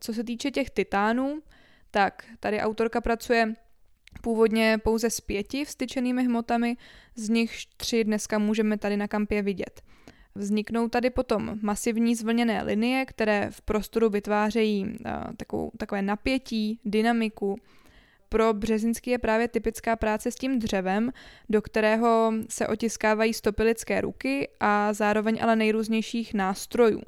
Co 0.00 0.12
se 0.12 0.24
týče 0.24 0.50
těch 0.50 0.70
titánů, 0.70 1.42
tak 1.90 2.24
tady 2.40 2.60
autorka 2.60 3.00
pracuje 3.00 3.54
původně 4.22 4.78
pouze 4.84 5.10
s 5.10 5.20
pěti 5.20 5.64
vstyčenými 5.64 6.24
hmotami, 6.24 6.76
z 7.14 7.28
nich 7.28 7.56
tři 7.76 8.04
dneska 8.04 8.38
můžeme 8.38 8.78
tady 8.78 8.96
na 8.96 9.08
kampě 9.08 9.42
vidět– 9.42 9.82
Vzniknou 10.34 10.88
tady 10.88 11.10
potom 11.10 11.58
masivní 11.62 12.14
zvlněné 12.14 12.62
linie, 12.62 13.04
které 13.06 13.50
v 13.50 13.60
prostoru 13.60 14.10
vytvářejí 14.10 14.84
uh, 14.84 15.34
takovou, 15.36 15.70
takové 15.78 16.02
napětí, 16.02 16.80
dynamiku. 16.84 17.56
Pro 18.28 18.54
Březinský 18.54 19.10
je 19.10 19.18
právě 19.18 19.48
typická 19.48 19.96
práce 19.96 20.30
s 20.30 20.34
tím 20.34 20.58
dřevem, 20.58 21.12
do 21.48 21.62
kterého 21.62 22.32
se 22.48 22.66
otiskávají 22.66 23.34
stopy 23.34 23.62
lidské 23.62 24.00
ruky 24.00 24.48
a 24.60 24.92
zároveň 24.92 25.38
ale 25.42 25.56
nejrůznějších 25.56 26.34
nástrojů. 26.34 27.02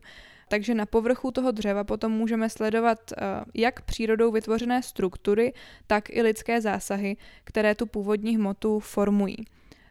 takže 0.48 0.74
na 0.74 0.86
povrchu 0.86 1.30
toho 1.30 1.50
dřeva 1.50 1.84
potom 1.84 2.12
můžeme 2.12 2.50
sledovat 2.50 3.12
eh, 3.12 3.16
jak 3.54 3.82
přírodou 3.82 4.32
vytvořené 4.32 4.82
struktury, 4.82 5.52
tak 5.86 6.10
i 6.10 6.22
lidské 6.22 6.60
zásahy, 6.60 7.16
které 7.44 7.74
tu 7.74 7.86
původní 7.86 8.36
hmotu 8.36 8.80
formují. 8.80 9.36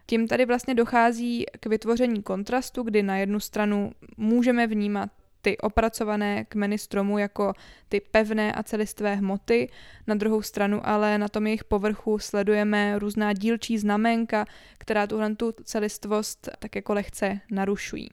Tím 0.06 0.28
tady 0.28 0.46
vlastně 0.46 0.74
dochází 0.74 1.44
k 1.60 1.66
vytvoření 1.66 2.22
kontrastu, 2.22 2.82
kdy 2.82 3.02
na 3.02 3.16
jednu 3.16 3.40
stranu 3.40 3.92
můžeme 4.16 4.66
vnímat 4.66 5.10
ty 5.46 5.58
opracované 5.58 6.44
kmeny 6.44 6.78
stromu 6.78 7.18
jako 7.18 7.52
ty 7.88 8.00
pevné 8.00 8.52
a 8.52 8.62
celistvé 8.62 9.14
hmoty, 9.14 9.70
na 10.06 10.14
druhou 10.14 10.42
stranu 10.42 10.80
ale 10.84 11.18
na 11.18 11.28
tom 11.28 11.46
jejich 11.46 11.64
povrchu 11.64 12.18
sledujeme 12.18 12.98
různá 12.98 13.32
dílčí 13.32 13.78
znamenka, 13.78 14.46
která 14.78 15.06
tuhle 15.06 15.34
tu 15.34 15.52
celistvost 15.64 16.48
tak 16.58 16.76
jako 16.76 16.94
lehce 16.94 17.40
narušují. 17.50 18.10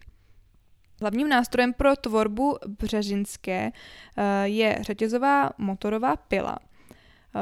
Hlavním 1.02 1.30
nástrojem 1.30 1.74
pro 1.74 1.96
tvorbu 1.96 2.58
břežinské 2.68 3.72
eh, 4.18 4.48
je 4.48 4.78
řetězová 4.82 5.50
motorová 5.58 6.16
pila– 6.16 6.58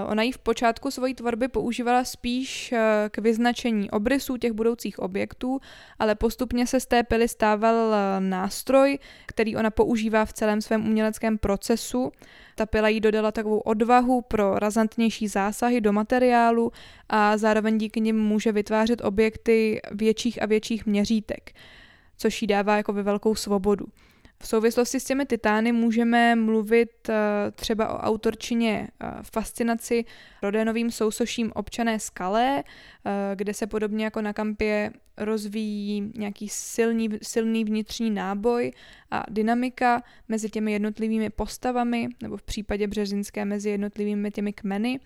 ona 0.08 0.24
ji 0.24 0.32
v 0.32 0.38
počátku 0.38 0.92
svojí 0.92 1.14
tvorby 1.14 1.48
používala 1.48 2.04
spíš 2.04 2.72
eh, 2.72 3.10
k 3.12 3.18
vyznačení 3.18 3.92
obrysů 3.92 4.38
těch 4.38 4.52
budoucích 4.52 5.00
objektů, 5.00 5.60
ale 6.00 6.16
postupně 6.16 6.68
se 6.68 6.80
z 6.80 6.86
té 6.86 7.04
pily 7.04 7.28
stával 7.28 7.76
eh, 7.94 8.20
nástroj, 8.20 9.00
který 9.26 9.56
ona 9.56 9.70
používá 9.70 10.26
v 10.26 10.34
celém 10.34 10.62
svém 10.62 10.86
uměleckém 10.86 11.38
procesu. 11.38 12.12
Ta 12.56 12.66
pila 12.66 12.90
jí 12.90 13.00
dodala 13.00 13.32
takovou 13.32 13.60
odvahu 13.60 14.22
pro 14.22 14.60
razantnější 14.60 15.28
zásahy 15.28 15.82
do 15.82 15.94
materiálu 15.94 16.72
a 17.10 17.38
zároveň 17.38 17.78
díky 17.78 18.02
nim 18.02 18.20
může 18.20 18.52
vytvářet 18.52 19.02
objekty 19.02 19.82
větších 19.92 20.42
a 20.42 20.46
větších 20.46 20.86
měřítek, 20.86 21.52
což 22.18 22.42
jí 22.42 22.48
dává 22.48 22.78
jako 22.78 22.94
ve 22.94 23.04
velkou 23.04 23.36
svobodu. 23.36 23.86
V 24.42 24.48
souvislosti 24.48 25.00
s 25.00 25.04
těmi 25.04 25.26
titány 25.26 25.72
můžeme 25.72 26.36
mluvit 26.36 27.10
uh, 27.10 27.16
třeba 27.52 27.90
o 27.94 27.98
autorčině 27.98 28.88
uh, 29.04 29.10
fascinaci 29.34 30.06
Rodénovým 30.42 30.92
sousoším 30.92 31.52
občané 31.56 32.00
skale, 32.00 32.64
uh, 32.64 33.12
kde 33.36 33.54
se 33.54 33.68
podobně 33.68 34.06
jako 34.06 34.22
na 34.22 34.34
kampě 34.34 34.92
rozvíjí 35.18 36.12
nějaký 36.16 36.50
silný, 36.50 37.10
silný 37.22 37.64
vnitřní 37.64 38.12
náboj 38.12 38.72
a 39.12 39.24
dynamika 39.30 40.04
mezi 40.30 40.50
těmi 40.50 40.72
jednotlivými 40.72 41.30
postavami, 41.30 42.08
nebo 42.22 42.38
v 42.38 42.44
případě 42.44 42.88
Březinské 42.88 43.46
mezi 43.46 43.70
jednotlivými 43.70 44.32
těmi 44.32 44.54
kmeny. 44.54 45.00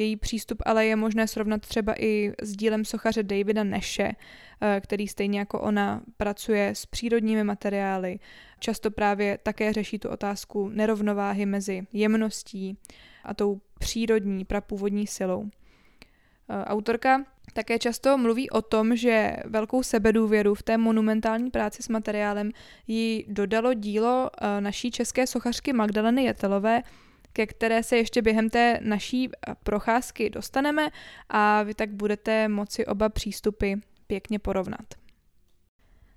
Její 0.00 0.16
přístup 0.16 0.62
ale 0.66 0.86
je 0.86 0.96
možné 0.96 1.28
srovnat 1.28 1.60
třeba 1.66 1.94
i 1.98 2.32
s 2.42 2.56
dílem 2.56 2.84
sochaře 2.84 3.22
Davida 3.22 3.64
Neše, 3.64 4.12
který 4.80 5.08
stejně 5.08 5.38
jako 5.38 5.60
ona 5.60 6.02
pracuje 6.16 6.68
s 6.68 6.86
přírodními 6.86 7.44
materiály, 7.44 8.18
často 8.58 8.90
právě 8.90 9.38
také 9.42 9.72
řeší 9.72 9.98
tu 9.98 10.08
otázku 10.08 10.68
nerovnováhy 10.68 11.46
mezi 11.46 11.86
jemností 11.92 12.78
a 13.24 13.34
tou 13.34 13.60
přírodní, 13.78 14.44
prapůvodní 14.44 15.06
silou. 15.06 15.44
E, 15.44 16.64
autorka 16.64 17.24
také 17.52 17.78
často 17.78 18.18
mluví 18.18 18.50
o 18.50 18.62
tom, 18.62 18.96
že 18.96 19.36
velkou 19.44 19.82
sebedůvěru 19.82 20.54
v 20.54 20.62
té 20.62 20.78
monumentální 20.78 21.50
práci 21.50 21.82
s 21.82 21.88
materiálem 21.88 22.50
jí 22.86 23.24
dodalo 23.28 23.74
dílo 23.74 24.30
e, 24.40 24.60
naší 24.60 24.90
české 24.90 25.26
sochařky 25.26 25.72
Magdaleny 25.72 26.24
Jetelové, 26.24 26.82
ke 27.32 27.46
které 27.46 27.82
se 27.82 27.96
ještě 27.96 28.22
během 28.22 28.50
té 28.50 28.78
naší 28.82 29.30
procházky 29.62 30.30
dostaneme 30.30 30.90
a 31.28 31.62
vy 31.62 31.74
tak 31.74 31.90
budete 31.90 32.48
moci 32.48 32.86
oba 32.86 33.08
přístupy 33.08 33.74
pěkně 34.06 34.38
porovnat. 34.38 34.94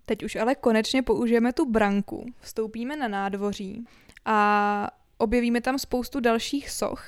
Teď 0.06 0.24
už 0.24 0.36
ale 0.36 0.56
konečně 0.56 1.02
použijeme 1.02 1.54
tu 1.54 1.66
branku, 1.66 2.26
vstoupíme 2.40 2.96
na 2.96 3.08
nádvoří 3.08 3.86
a 4.26 4.90
objevíme 5.18 5.62
tam 5.62 5.80
spoustu 5.80 6.20
dalších 6.20 6.70
soch. 6.70 7.06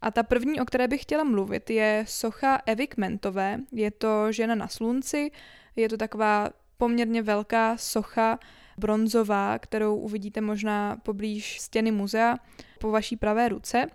A 0.00 0.10
ta 0.10 0.22
první, 0.22 0.60
o 0.60 0.64
které 0.64 0.88
bych 0.88 1.02
chtěla 1.02 1.24
mluvit, 1.24 1.70
je 1.70 2.04
socha 2.08 2.60
Evy 2.66 2.86
Kmentové. 2.86 3.60
Je 3.72 3.90
to 3.90 4.32
žena 4.32 4.54
na 4.54 4.68
slunci, 4.68 5.30
je 5.76 5.88
to 5.88 5.96
taková 5.96 6.50
poměrně 6.78 7.22
velká 7.22 7.76
socha 7.76 8.38
bronzová, 8.78 9.58
kterou 9.58 9.96
uvidíte 9.96 10.40
možná 10.40 10.96
poblíž 10.96 11.60
stěny 11.60 11.90
muzea 11.90 12.36
po 12.78 12.90
vaší 12.90 13.16
pravé 13.16 13.48
ruce. 13.48 13.86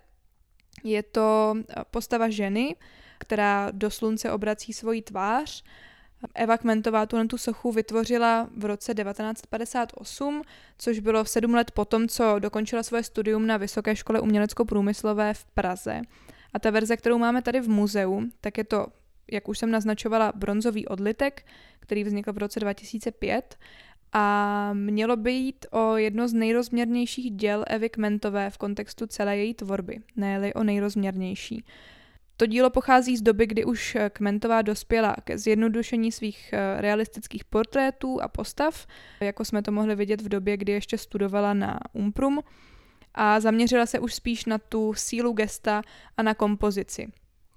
Je 0.84 1.02
to 1.02 1.54
postava 1.90 2.28
ženy, 2.28 2.76
která 3.18 3.70
do 3.70 3.90
slunce 3.90 4.32
obrací 4.32 4.72
svoji 4.72 5.02
tvář 5.02 5.64
Eva 6.34 6.58
Kmentová 6.58 7.06
tu 7.06 7.28
tu 7.28 7.38
sochu 7.38 7.72
vytvořila 7.72 8.48
v 8.56 8.64
roce 8.64 8.94
1958, 8.94 10.42
což 10.78 10.98
bylo 10.98 11.24
sedm 11.24 11.54
let 11.54 11.70
potom, 11.70 12.08
co 12.08 12.38
dokončila 12.38 12.82
svoje 12.82 13.02
studium 13.02 13.46
na 13.46 13.56
Vysoké 13.56 13.96
škole 13.96 14.20
umělecko-průmyslové 14.20 15.34
v 15.34 15.44
Praze. 15.44 16.00
A 16.52 16.58
ta 16.58 16.70
verze, 16.70 16.96
kterou 16.96 17.18
máme 17.18 17.42
tady 17.42 17.60
v 17.60 17.68
muzeu, 17.68 18.22
tak 18.40 18.58
je 18.58 18.64
to, 18.64 18.86
jak 19.32 19.48
už 19.48 19.58
jsem 19.58 19.70
naznačovala, 19.70 20.32
bronzový 20.36 20.88
odlitek, 20.88 21.46
který 21.80 22.04
vznikl 22.04 22.32
v 22.32 22.38
roce 22.38 22.60
2005 22.60 23.58
a 24.12 24.70
mělo 24.72 25.16
by 25.16 25.32
jít 25.32 25.66
o 25.70 25.96
jedno 25.96 26.28
z 26.28 26.32
nejrozměrnějších 26.32 27.30
děl 27.30 27.64
Evy 27.66 27.88
Kmentové 27.88 28.50
v 28.50 28.58
kontextu 28.58 29.06
celé 29.06 29.36
její 29.36 29.54
tvorby, 29.54 29.98
ne 30.16 30.54
o 30.54 30.64
nejrozměrnější. 30.64 31.64
To 32.36 32.46
dílo 32.46 32.70
pochází 32.70 33.16
z 33.16 33.22
doby, 33.22 33.46
kdy 33.46 33.64
už 33.64 33.96
Kmentová 34.12 34.62
dospěla 34.62 35.16
ke 35.24 35.38
zjednodušení 35.38 36.12
svých 36.12 36.52
eh, 36.52 36.80
realistických 36.80 37.44
portrétů 37.44 38.22
a 38.22 38.28
postav, 38.28 38.86
jako 39.20 39.44
jsme 39.44 39.62
to 39.62 39.72
mohli 39.72 39.94
vidět 39.94 40.20
v 40.20 40.28
době, 40.28 40.56
kdy 40.56 40.72
ještě 40.72 40.98
studovala 40.98 41.54
na 41.54 41.80
Umprum 41.92 42.40
a 43.14 43.40
zaměřila 43.40 43.86
se 43.86 43.98
už 43.98 44.14
spíš 44.14 44.44
na 44.44 44.58
tu 44.58 44.94
sílu 44.94 45.32
gesta 45.32 45.82
a 46.16 46.22
na 46.22 46.34
kompozici. 46.34 47.08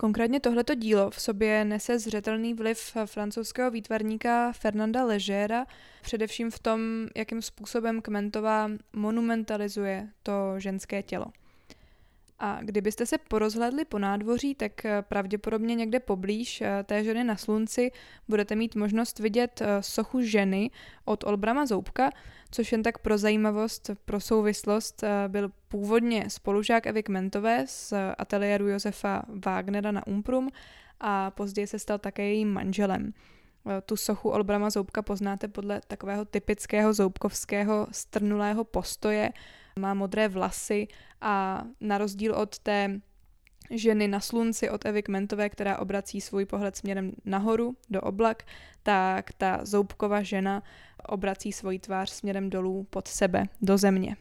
Konkrétně 0.03 0.39
tohleto 0.39 0.75
dílo 0.75 1.09
v 1.09 1.21
sobě 1.21 1.65
nese 1.65 1.99
zřetelný 1.99 2.53
vliv 2.53 2.97
francouzského 3.05 3.71
výtvarníka 3.71 4.51
Fernanda 4.51 5.05
Legera, 5.05 5.65
především 6.01 6.51
v 6.51 6.59
tom, 6.59 6.79
jakým 7.15 7.41
způsobem 7.41 8.01
Kmentová 8.01 8.69
monumentalizuje 8.93 10.09
to 10.23 10.31
ženské 10.57 11.03
tělo. 11.03 11.25
A 12.39 12.59
kdybyste 12.61 13.05
se 13.05 13.17
porozhledli 13.17 13.85
po 13.85 13.99
nádvoří, 13.99 14.55
tak 14.55 14.85
eh, 14.85 15.01
pravděpodobně 15.01 15.75
někde 15.75 15.99
poblíž 15.99 16.61
eh, 16.61 16.83
té 16.83 17.03
ženy 17.03 17.23
na 17.23 17.35
slunci 17.35 17.91
budete 18.27 18.55
mít 18.55 18.75
možnost 18.75 19.19
vidět 19.19 19.61
eh, 19.61 19.83
sochu 19.83 20.21
ženy 20.21 20.71
od 21.05 21.23
Olbrama 21.23 21.65
Zoubka, 21.65 22.09
což 22.51 22.71
jen 22.71 22.83
tak 22.83 22.97
pro 22.97 23.17
zajímavost, 23.17 23.89
pro 24.05 24.19
souvislost, 24.19 25.03
byl 25.27 25.51
původně 25.67 26.29
spolužák 26.29 26.87
Evy 26.87 27.03
Kmentové 27.03 27.63
z 27.67 27.93
ateliéru 28.17 28.67
Josefa 28.67 29.23
Wagnera 29.45 29.91
na 29.91 30.07
Umprum 30.07 30.49
a 30.99 31.31
později 31.31 31.67
se 31.67 31.79
stal 31.79 31.99
také 31.99 32.23
jejím 32.23 32.53
manželem. 32.53 33.13
Tu 33.85 33.95
sochu 33.95 34.29
Olbrama 34.29 34.69
Zoubka 34.69 35.01
poznáte 35.01 35.47
podle 35.47 35.81
takového 35.87 36.25
typického 36.25 36.93
zoubkovského 36.93 37.87
strnulého 37.91 38.63
postoje, 38.63 39.29
má 39.79 39.93
modré 39.93 40.27
vlasy 40.27 40.87
a 41.21 41.63
na 41.81 41.97
rozdíl 41.97 42.35
od 42.35 42.59
té 42.59 43.01
ženy 43.69 44.07
na 44.07 44.19
slunci 44.19 44.69
od 44.69 44.85
Evy 44.85 45.03
Kmentové, 45.03 45.49
která 45.49 45.79
obrací 45.79 46.21
svůj 46.21 46.45
pohled 46.45 46.75
směrem 46.75 47.11
nahoru 47.25 47.75
do 47.89 48.01
oblak, 48.01 48.43
tak 48.83 49.33
ta 49.33 49.59
zoubková 49.65 50.23
žena 50.23 50.63
obrací 51.07 51.51
svoji 51.51 51.79
tvář 51.79 52.09
směrem 52.09 52.49
dolů 52.49 52.87
pod 52.89 53.07
sebe, 53.07 53.45
do 53.61 53.77
země. 53.77 54.15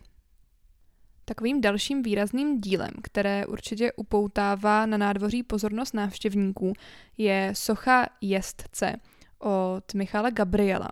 Takovým 1.25 1.61
dalším 1.61 2.03
výrazným 2.03 2.61
dílem, 2.61 2.91
které 3.03 3.47
určitě 3.47 3.93
upoutává 3.93 4.87
na 4.87 4.97
nádvoří 4.97 5.43
pozornost 5.43 5.95
návštěvníků, 5.95 6.73
je 7.19 7.51
socha 7.57 8.07
Jestce 8.21 8.97
od 9.39 9.95
Michala 9.95 10.31
Gabriela. 10.31 10.89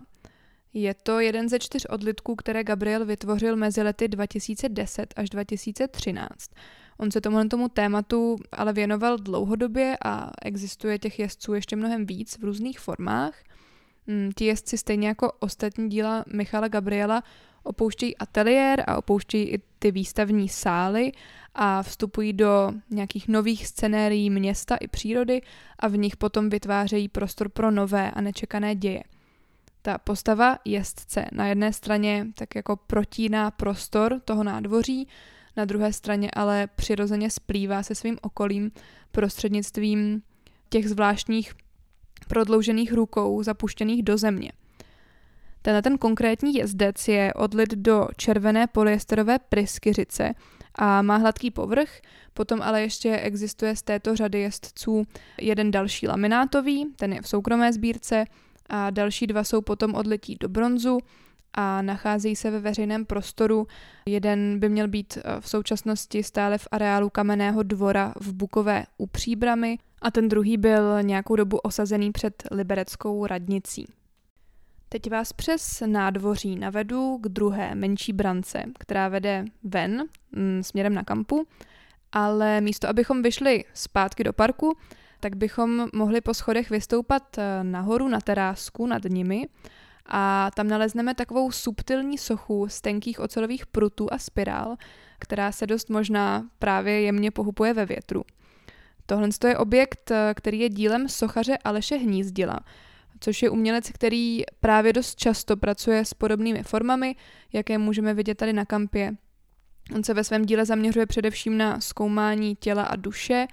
Je 0.73 0.93
to 0.93 1.19
jeden 1.19 1.49
ze 1.49 1.59
čtyř 1.59 1.85
odlitků, 1.89 2.35
které 2.35 2.63
Gabriel 2.63 3.05
vytvořil 3.05 3.55
mezi 3.55 3.81
lety 3.81 4.07
2010 4.07 5.13
až 5.15 5.29
2013. 5.29 6.29
On 6.97 7.11
se 7.11 7.21
tomu 7.21 7.47
tomu 7.49 7.69
tématu 7.69 8.37
ale 8.51 8.73
věnoval 8.73 9.17
dlouhodobě 9.17 9.97
a 10.05 10.31
existuje 10.41 10.99
těch 10.99 11.19
jezdců 11.19 11.53
ještě 11.53 11.75
mnohem 11.75 12.05
víc 12.05 12.37
v 12.37 12.43
různých 12.43 12.79
formách. 12.79 13.43
Hmm, 14.07 14.31
ti 14.35 14.45
jezdci 14.45 14.77
stejně 14.77 15.07
jako 15.07 15.31
ostatní 15.39 15.89
díla 15.89 16.23
Michala 16.33 16.67
Gabriela 16.67 17.23
opouštějí 17.63 18.17
ateliér 18.17 18.83
a 18.87 18.97
opouštějí 18.97 19.49
i 19.49 19.61
ty 19.79 19.91
výstavní 19.91 20.49
sály 20.49 21.11
a 21.55 21.83
vstupují 21.83 22.33
do 22.33 22.71
nějakých 22.89 23.27
nových 23.27 23.67
scenérií 23.67 24.29
města 24.29 24.75
i 24.75 24.87
přírody 24.87 25.41
a 25.79 25.87
v 25.87 25.97
nich 25.97 26.17
potom 26.17 26.49
vytvářejí 26.49 27.07
prostor 27.07 27.49
pro 27.49 27.71
nové 27.71 28.11
a 28.11 28.21
nečekané 28.21 28.75
děje 28.75 29.03
ta 29.81 29.97
postava 29.97 30.57
jezdce 30.65 31.25
na 31.31 31.47
jedné 31.47 31.73
straně 31.73 32.27
tak 32.35 32.55
jako 32.55 32.75
protíná 32.75 33.51
prostor 33.51 34.21
toho 34.25 34.43
nádvoří, 34.43 35.07
na 35.57 35.65
druhé 35.65 35.93
straně 35.93 36.31
ale 36.33 36.67
přirozeně 36.75 37.29
splývá 37.29 37.83
se 37.83 37.95
svým 37.95 38.17
okolím 38.21 38.71
prostřednictvím 39.11 40.21
těch 40.69 40.89
zvláštních 40.89 41.53
prodloužených 42.27 42.93
rukou 42.93 43.43
zapuštěných 43.43 44.03
do 44.03 44.17
země. 44.17 44.51
Tenhle 45.61 45.81
ten 45.81 45.97
konkrétní 45.97 46.53
jezdec 46.53 47.07
je 47.07 47.33
odlit 47.33 47.69
do 47.69 48.07
červené 48.17 48.67
polyesterové 48.67 49.39
pryskyřice 49.39 50.33
a 50.75 51.01
má 51.01 51.17
hladký 51.17 51.51
povrch, 51.51 52.01
potom 52.33 52.61
ale 52.61 52.81
ještě 52.81 53.17
existuje 53.17 53.75
z 53.75 53.81
této 53.81 54.15
řady 54.15 54.39
jezdců 54.39 55.07
jeden 55.41 55.71
další 55.71 56.07
laminátový, 56.07 56.85
ten 56.95 57.13
je 57.13 57.21
v 57.21 57.27
soukromé 57.27 57.73
sbírce 57.73 58.25
a 58.71 58.89
další 58.89 59.27
dva 59.27 59.43
jsou 59.43 59.61
potom 59.61 59.95
odletí 59.95 60.37
do 60.39 60.49
bronzu 60.49 60.99
a 61.53 61.81
nacházejí 61.81 62.35
se 62.35 62.51
ve 62.51 62.59
veřejném 62.59 63.05
prostoru. 63.05 63.67
Jeden 64.05 64.59
by 64.59 64.69
měl 64.69 64.87
být 64.87 65.17
eh, 65.17 65.41
v 65.41 65.49
současnosti 65.49 66.23
stále 66.23 66.57
v 66.57 66.67
areálu 66.71 67.09
kamenného 67.09 67.63
dvora 67.63 68.13
v 68.19 68.33
Bukové 68.33 68.85
u 68.97 69.07
Příbramy 69.07 69.77
a 70.01 70.11
ten 70.11 70.29
druhý 70.29 70.57
byl 70.57 71.03
nějakou 71.03 71.35
dobu 71.35 71.57
osazený 71.57 72.11
před 72.11 72.43
libereckou 72.51 73.25
radnicí. 73.25 73.87
Teď 74.89 75.11
vás 75.11 75.33
přes 75.33 75.83
nádvoří 75.85 76.55
navedu 76.55 77.17
k 77.17 77.27
druhé 77.27 77.75
menší 77.75 78.13
brance, 78.13 78.63
která 78.79 79.07
vede 79.07 79.45
ven 79.63 80.03
mm, 80.31 80.63
směrem 80.63 80.93
na 80.93 81.03
kampu, 81.03 81.47
ale 82.11 82.61
místo, 82.61 82.89
abychom 82.89 83.21
vyšli 83.21 83.63
zpátky 83.73 84.23
do 84.23 84.33
parku, 84.33 84.77
tak 85.21 85.35
bychom 85.35 85.87
mohli 85.93 86.21
po 86.21 86.33
schodech 86.33 86.69
vystoupat 86.69 87.37
eh, 87.37 87.63
nahoru 87.63 88.07
na 88.07 88.21
terásku 88.21 88.87
nad 88.87 89.03
nimi 89.03 89.47
a 90.05 90.51
tam 90.55 90.67
nalezneme 90.67 91.15
takovou 91.15 91.51
subtilní 91.51 92.17
sochu 92.17 92.67
z 92.69 92.81
tenkých 92.81 93.19
ocelových 93.19 93.65
prutů 93.65 94.13
a 94.13 94.17
spirál, 94.17 94.75
která 95.19 95.51
se 95.51 95.67
dost 95.67 95.89
možná 95.89 96.49
právě 96.59 97.01
jemně 97.01 97.31
pohupuje 97.31 97.73
ve 97.73 97.85
větru. 97.85 98.23
Tohle 99.05 99.29
je 99.47 99.57
objekt, 99.57 100.11
eh, 100.11 100.33
který 100.35 100.59
je 100.59 100.69
dílem 100.69 101.09
sochaře 101.09 101.57
Aleše 101.57 101.95
Hnízdila, 101.95 102.59
což 103.19 103.41
je 103.41 103.49
umělec, 103.49 103.89
který 103.89 104.41
právě 104.59 104.93
dost 104.93 105.15
často 105.15 105.57
pracuje 105.57 106.05
s 106.05 106.13
podobnými 106.13 106.63
formami, 106.63 107.15
jaké 107.53 107.77
můžeme 107.77 108.13
vidět 108.13 108.35
tady 108.35 108.53
na 108.53 108.65
kampě. 108.65 109.15
On 109.95 110.03
se 110.03 110.13
ve 110.13 110.23
svém 110.23 110.45
díle 110.45 110.65
zaměřuje 110.65 111.05
především 111.05 111.57
na 111.57 111.81
zkoumání 111.81 112.55
těla 112.55 112.83
a 112.83 112.95
duše, 112.95 113.47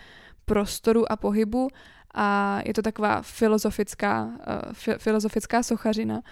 prostoru 0.49 1.13
a 1.13 1.17
pohybu 1.17 1.69
a 2.15 2.61
je 2.65 2.75
to 2.75 2.83
taková 2.83 3.23
filozofická, 3.23 4.25
uh, 4.25 4.73
fi- 4.73 4.99
filozofická 4.99 5.63
sochařina. 5.63 6.23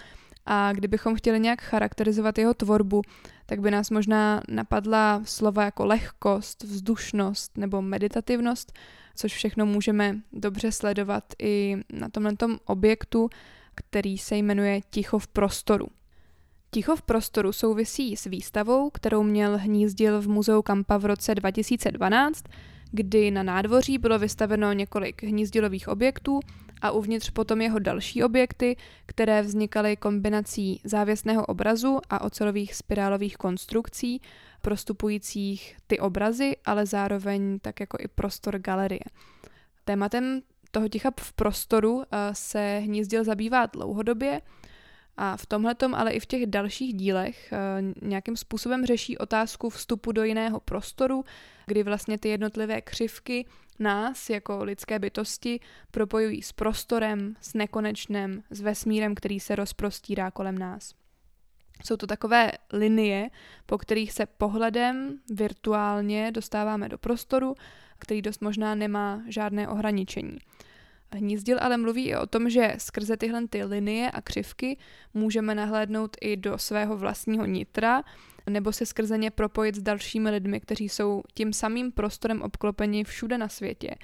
A 0.45 0.73
kdybychom 0.73 1.15
chtěli 1.15 1.39
nějak 1.39 1.61
charakterizovat 1.61 2.37
jeho 2.37 2.53
tvorbu, 2.53 3.01
tak 3.45 3.59
by 3.59 3.71
nás 3.71 3.89
možná 3.89 4.41
napadla 4.49 5.21
slova 5.25 5.63
jako 5.63 5.85
lehkost, 5.85 6.63
vzdušnost 6.63 7.57
nebo 7.57 7.81
meditativnost, 7.81 8.73
což 9.15 9.33
všechno 9.33 9.65
můžeme 9.65 10.15
dobře 10.33 10.71
sledovat 10.71 11.23
i 11.41 11.77
na 11.93 12.09
tomhle 12.09 12.33
objektu, 12.65 13.29
který 13.75 14.17
se 14.17 14.35
jmenuje 14.37 14.81
Ticho 14.89 15.19
v 15.19 15.27
prostoru. 15.27 15.87
Ticho 16.71 16.95
v 16.95 17.01
prostoru 17.01 17.53
souvisí 17.53 18.17
s 18.17 18.25
výstavou, 18.25 18.89
kterou 18.89 19.23
měl 19.23 19.57
hnízdil 19.57 20.21
v 20.21 20.27
muzeu 20.27 20.61
Kampa 20.61 20.97
v 20.97 21.05
roce 21.05 21.35
2012, 21.35 22.43
kdy 22.91 23.31
na 23.31 23.43
nádvoří 23.43 23.97
bylo 23.97 24.19
vystaveno 24.19 24.73
několik 24.73 25.23
hnízdilových 25.23 25.87
objektů 25.87 26.39
a 26.81 26.91
uvnitř 26.91 27.29
potom 27.29 27.61
jeho 27.61 27.79
další 27.79 28.23
objekty, 28.23 28.75
které 29.05 29.41
vznikaly 29.41 29.95
kombinací 29.95 30.81
závěsného 30.83 31.45
obrazu 31.45 31.99
a 32.09 32.21
ocelových 32.21 32.75
spirálových 32.75 33.37
konstrukcí, 33.37 34.21
prostupujících 34.61 35.77
ty 35.87 35.99
obrazy, 35.99 36.55
ale 36.65 36.85
zároveň 36.85 37.59
tak 37.59 37.79
jako 37.79 37.97
i 37.99 38.07
prostor 38.07 38.59
galerie. 38.59 39.03
Tématem 39.85 40.41
toho 40.71 40.89
ticha 40.89 41.11
v 41.19 41.33
prostoru 41.33 42.03
eh, 42.03 42.17
se 42.33 42.79
hnízdil 42.83 43.23
zabývá 43.23 43.65
dlouhodobě 43.65 44.41
a 45.17 45.37
v 45.37 45.45
tomhletom, 45.45 45.95
ale 45.95 46.11
i 46.11 46.19
v 46.19 46.25
těch 46.25 46.45
dalších 46.45 46.93
dílech 46.93 47.53
eh, 47.53 47.57
nějakým 48.01 48.37
způsobem 48.37 48.85
řeší 48.85 49.17
otázku 49.17 49.69
vstupu 49.69 50.11
do 50.11 50.23
jiného 50.23 50.59
prostoru, 50.59 51.25
kdy 51.67 51.83
vlastně 51.83 52.17
ty 52.17 52.29
jednotlivé 52.29 52.81
křivky 52.81 53.45
nás 53.79 54.29
jako 54.29 54.63
lidské 54.63 54.99
bytosti 54.99 55.59
propojují 55.91 56.41
s 56.41 56.51
prostorem, 56.51 57.35
s 57.41 57.53
nekonečným, 57.53 58.43
s 58.49 58.61
vesmírem, 58.61 59.15
který 59.15 59.39
se 59.39 59.55
rozprostírá 59.55 60.31
kolem 60.31 60.57
nás. 60.57 60.93
Jsou 61.85 61.97
to 61.97 62.07
takové 62.07 62.51
linie, 62.73 63.29
po 63.65 63.77
kterých 63.77 64.13
se 64.13 64.25
pohledem 64.25 65.19
virtuálně 65.29 66.31
dostáváme 66.31 66.89
do 66.89 66.97
prostoru, 66.97 67.55
který 67.99 68.21
dost 68.21 68.41
možná 68.41 68.75
nemá 68.75 69.23
žádné 69.27 69.67
ohraničení. 69.67 70.37
Hnízdil 71.11 71.57
ale 71.61 71.77
mluví 71.77 72.07
i 72.07 72.15
o 72.15 72.27
tom, 72.27 72.49
že 72.49 72.75
skrze 72.77 73.17
tyhle 73.17 73.47
ty 73.47 73.63
linie 73.63 74.11
a 74.11 74.21
křivky 74.21 74.77
můžeme 75.13 75.55
nahlédnout 75.55 76.17
i 76.21 76.37
do 76.37 76.57
svého 76.57 76.97
vlastního 76.97 77.45
nitra, 77.45 78.03
nebo 78.49 78.71
se 78.71 78.85
skrze 78.85 79.17
ně 79.17 79.31
propojit 79.31 79.75
s 79.75 79.81
dalšími 79.81 80.29
lidmi, 80.29 80.59
kteří 80.59 80.89
jsou 80.89 81.23
tím 81.33 81.53
samým 81.53 81.91
prostorem 81.91 82.41
obklopeni 82.41 83.03
všude 83.03 83.37
na 83.37 83.47
světě. 83.47 83.95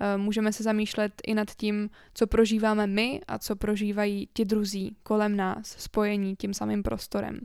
Eh, 0.00 0.16
můžeme 0.16 0.52
se 0.52 0.62
zamýšlet 0.62 1.12
i 1.26 1.34
nad 1.34 1.50
tím, 1.50 1.90
co 2.14 2.26
prožíváme 2.26 2.86
my 2.86 3.20
a 3.28 3.38
co 3.38 3.56
prožívají 3.56 4.28
ti 4.32 4.44
druzí 4.44 4.96
kolem 5.02 5.36
nás, 5.36 5.66
spojení 5.66 6.36
tím 6.36 6.54
samým 6.54 6.82
prostorem. 6.82 7.40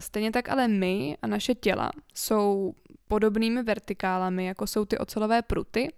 Stejně 0.00 0.32
tak 0.32 0.48
ale 0.48 0.68
my 0.68 1.16
a 1.22 1.26
naše 1.26 1.54
těla 1.54 1.90
jsou 2.14 2.74
podobnými 3.08 3.62
vertikálami, 3.62 4.46
jako 4.46 4.66
jsou 4.66 4.84
ty 4.84 4.98
ocelové 4.98 5.42
pruty. 5.42 5.92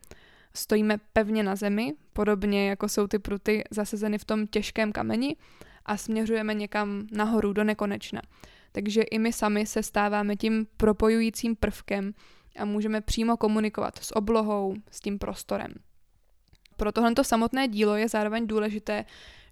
Stojíme 0.54 0.98
pevně 1.12 1.42
na 1.42 1.56
zemi, 1.56 1.94
podobně 2.12 2.68
jako 2.68 2.88
jsou 2.88 3.06
ty 3.06 3.18
pruty 3.18 3.64
zasezeny 3.70 4.18
v 4.18 4.24
tom 4.24 4.46
těžkém 4.46 4.92
kameni 4.92 5.36
a 5.86 5.96
směřujeme 5.96 6.54
někam 6.54 7.06
nahoru 7.12 7.52
do 7.52 7.64
nekonečna. 7.64 8.22
Takže 8.72 9.02
i 9.02 9.18
my 9.18 9.32
sami 9.32 9.66
se 9.66 9.82
stáváme 9.82 10.36
tím 10.36 10.66
propojujícím 10.76 11.56
prvkem 11.56 12.14
a 12.58 12.64
můžeme 12.64 13.00
přímo 13.00 13.36
komunikovat 13.36 13.98
s 13.98 14.16
oblohou, 14.16 14.74
s 14.90 15.00
tím 15.00 15.18
prostorem. 15.18 15.74
Pro 16.76 16.92
tohle 16.92 17.12
samotné 17.22 17.68
dílo 17.68 17.96
je 17.96 18.08
zároveň 18.08 18.46
důležité, 18.46 19.04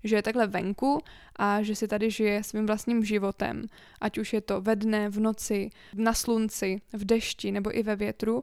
že 0.05 0.17
je 0.17 0.23
takhle 0.23 0.47
venku 0.47 1.03
a 1.37 1.63
že 1.63 1.77
si 1.77 1.89
tady 1.89 2.11
žije 2.11 2.45
svým 2.45 2.67
vlastním 2.67 3.05
životem, 3.05 3.65
ať 4.01 4.19
už 4.19 4.33
je 4.33 4.41
to 4.41 4.61
ve 4.61 4.77
dne, 4.77 5.09
v 5.09 5.21
noci, 5.21 5.71
na 5.95 6.15
slunci, 6.15 6.81
v 6.93 7.05
dešti 7.05 7.53
nebo 7.53 7.79
i 7.79 7.83
ve 7.83 7.97
větru. 7.97 8.41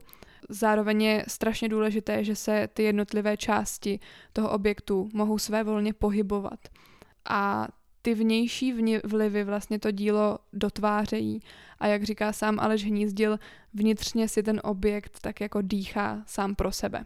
Zároveň 0.48 1.02
je 1.02 1.24
strašně 1.28 1.68
důležité, 1.68 2.24
že 2.24 2.36
se 2.36 2.68
ty 2.72 2.82
jednotlivé 2.82 3.36
části 3.36 4.00
toho 4.32 4.50
objektu 4.50 5.08
mohou 5.12 5.38
své 5.38 5.64
volně 5.64 5.92
pohybovat. 5.92 6.60
A 7.28 7.68
ty 8.02 8.14
vnější 8.14 8.74
vlivy 9.04 9.44
vlastně 9.44 9.78
to 9.78 9.90
dílo 9.90 10.38
dotvářejí. 10.52 11.40
A 11.78 11.86
jak 11.86 12.04
říká 12.04 12.32
sám 12.32 12.60
Aleš 12.60 12.84
Hnízdil, 12.84 13.38
vnitřně 13.74 14.28
si 14.28 14.42
ten 14.42 14.60
objekt 14.64 15.18
tak 15.20 15.40
jako 15.40 15.62
dýchá 15.62 16.22
sám 16.26 16.54
pro 16.54 16.72
sebe. 16.72 17.04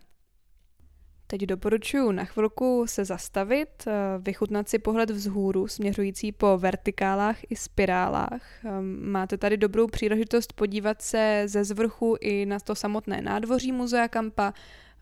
Teď 1.33 1.43
doporučuji 1.43 2.13
na 2.13 2.25
chvilku 2.25 2.85
se 2.89 3.05
zastavit, 3.05 3.69
eh, 3.87 3.93
vychutnat 4.19 4.69
si 4.69 4.79
pohled 4.79 5.11
vzhůru 5.11 5.69
směřující 5.69 6.33
po 6.33 6.59
vertikálách 6.59 7.37
i 7.51 7.57
spirálách. 7.57 8.65
Ehm, 8.65 9.11
máte 9.11 9.39
tady 9.39 9.57
dobrou 9.57 9.87
příležitost 9.87 10.53
podívat 10.53 11.03
se 11.03 11.43
ze 11.47 11.65
zvrchu 11.65 12.17
i 12.21 12.47
na 12.47 12.61
to 12.61 12.75
samotné 12.75 13.23
nádvoří 13.23 13.73
muzea 13.73 14.09
Kampa, 14.09 14.55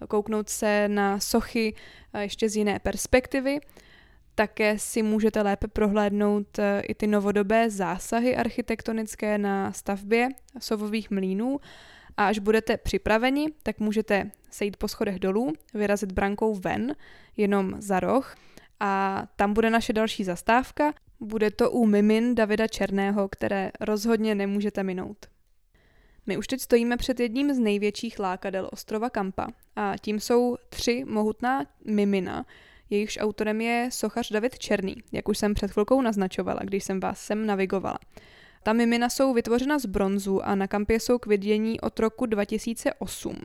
kouknout 0.09 0.49
se 0.49 0.89
na 0.89 1.21
sochy 1.21 1.75
eh, 2.15 2.23
ještě 2.23 2.49
z 2.49 2.57
jiné 2.57 2.79
perspektivy. 2.79 3.61
Také 4.41 4.79
si 4.79 5.03
můžete 5.03 5.43
lépe 5.43 5.69
prohlédnout 5.69 6.59
eh, 6.59 6.81
i 6.81 6.95
ty 6.95 7.07
novodobé 7.07 7.71
zásahy 7.71 8.37
architektonické 8.37 9.39
na 9.39 9.73
stavbě 9.73 10.29
sovových 10.59 11.11
mlínů 11.11 11.61
a 12.17 12.27
až 12.27 12.39
budete 12.39 12.77
připraveni, 12.77 13.47
tak 13.63 13.79
můžete 13.79 14.31
sejít 14.51 14.77
po 14.77 14.89
schodech 14.89 15.19
dolů, 15.19 15.53
vyrazit 15.75 16.13
brankou 16.13 16.55
ven, 16.55 16.95
jenom 17.37 17.75
za 17.79 18.01
roh 18.01 18.37
a 18.81 19.23
tam 19.37 19.55
bude 19.55 19.71
naše 19.71 19.93
další 19.93 20.25
zastávka. 20.25 20.95
Bude 21.21 21.51
to 21.51 21.71
u 21.71 21.87
Mimin 21.87 22.35
Davida 22.35 22.67
Černého, 22.67 23.29
které 23.29 23.71
rozhodně 23.81 24.35
nemůžete 24.35 24.83
minout. 24.83 25.27
My 26.27 26.37
už 26.37 26.47
teď 26.47 26.61
stojíme 26.61 26.97
před 26.97 27.21
jedním 27.21 27.55
z 27.55 27.59
největších 27.59 28.19
lákadel 28.19 28.69
ostrova 28.73 29.11
Kampa 29.11 29.47
a 29.77 29.95
tím 30.01 30.21
jsou 30.21 30.57
tři 30.69 31.05
mohutná 31.07 31.67
mimina, 31.85 32.47
jejichž 32.91 33.19
autorem 33.21 33.61
je 33.61 33.89
sochař 33.93 34.31
David 34.31 34.59
Černý, 34.59 34.97
jak 35.13 35.29
už 35.29 35.39
jsem 35.39 35.55
před 35.55 35.71
chvilkou 35.71 36.01
naznačovala, 36.03 36.61
když 36.65 36.85
jsem 36.85 37.01
vás 37.01 37.21
sem 37.21 37.47
navigovala. 37.47 37.99
Ta 38.63 38.73
mimina 38.73 39.09
jsou 39.09 39.35
vytvořena 39.35 39.79
z 39.79 39.87
bronzu 39.87 40.43
a 40.43 40.55
na 40.55 40.67
kampě 40.67 41.01
jsou 41.01 41.19
k 41.19 41.27
vidění 41.27 41.81
od 41.81 42.01
roku 42.01 42.27
2008. 42.27 43.37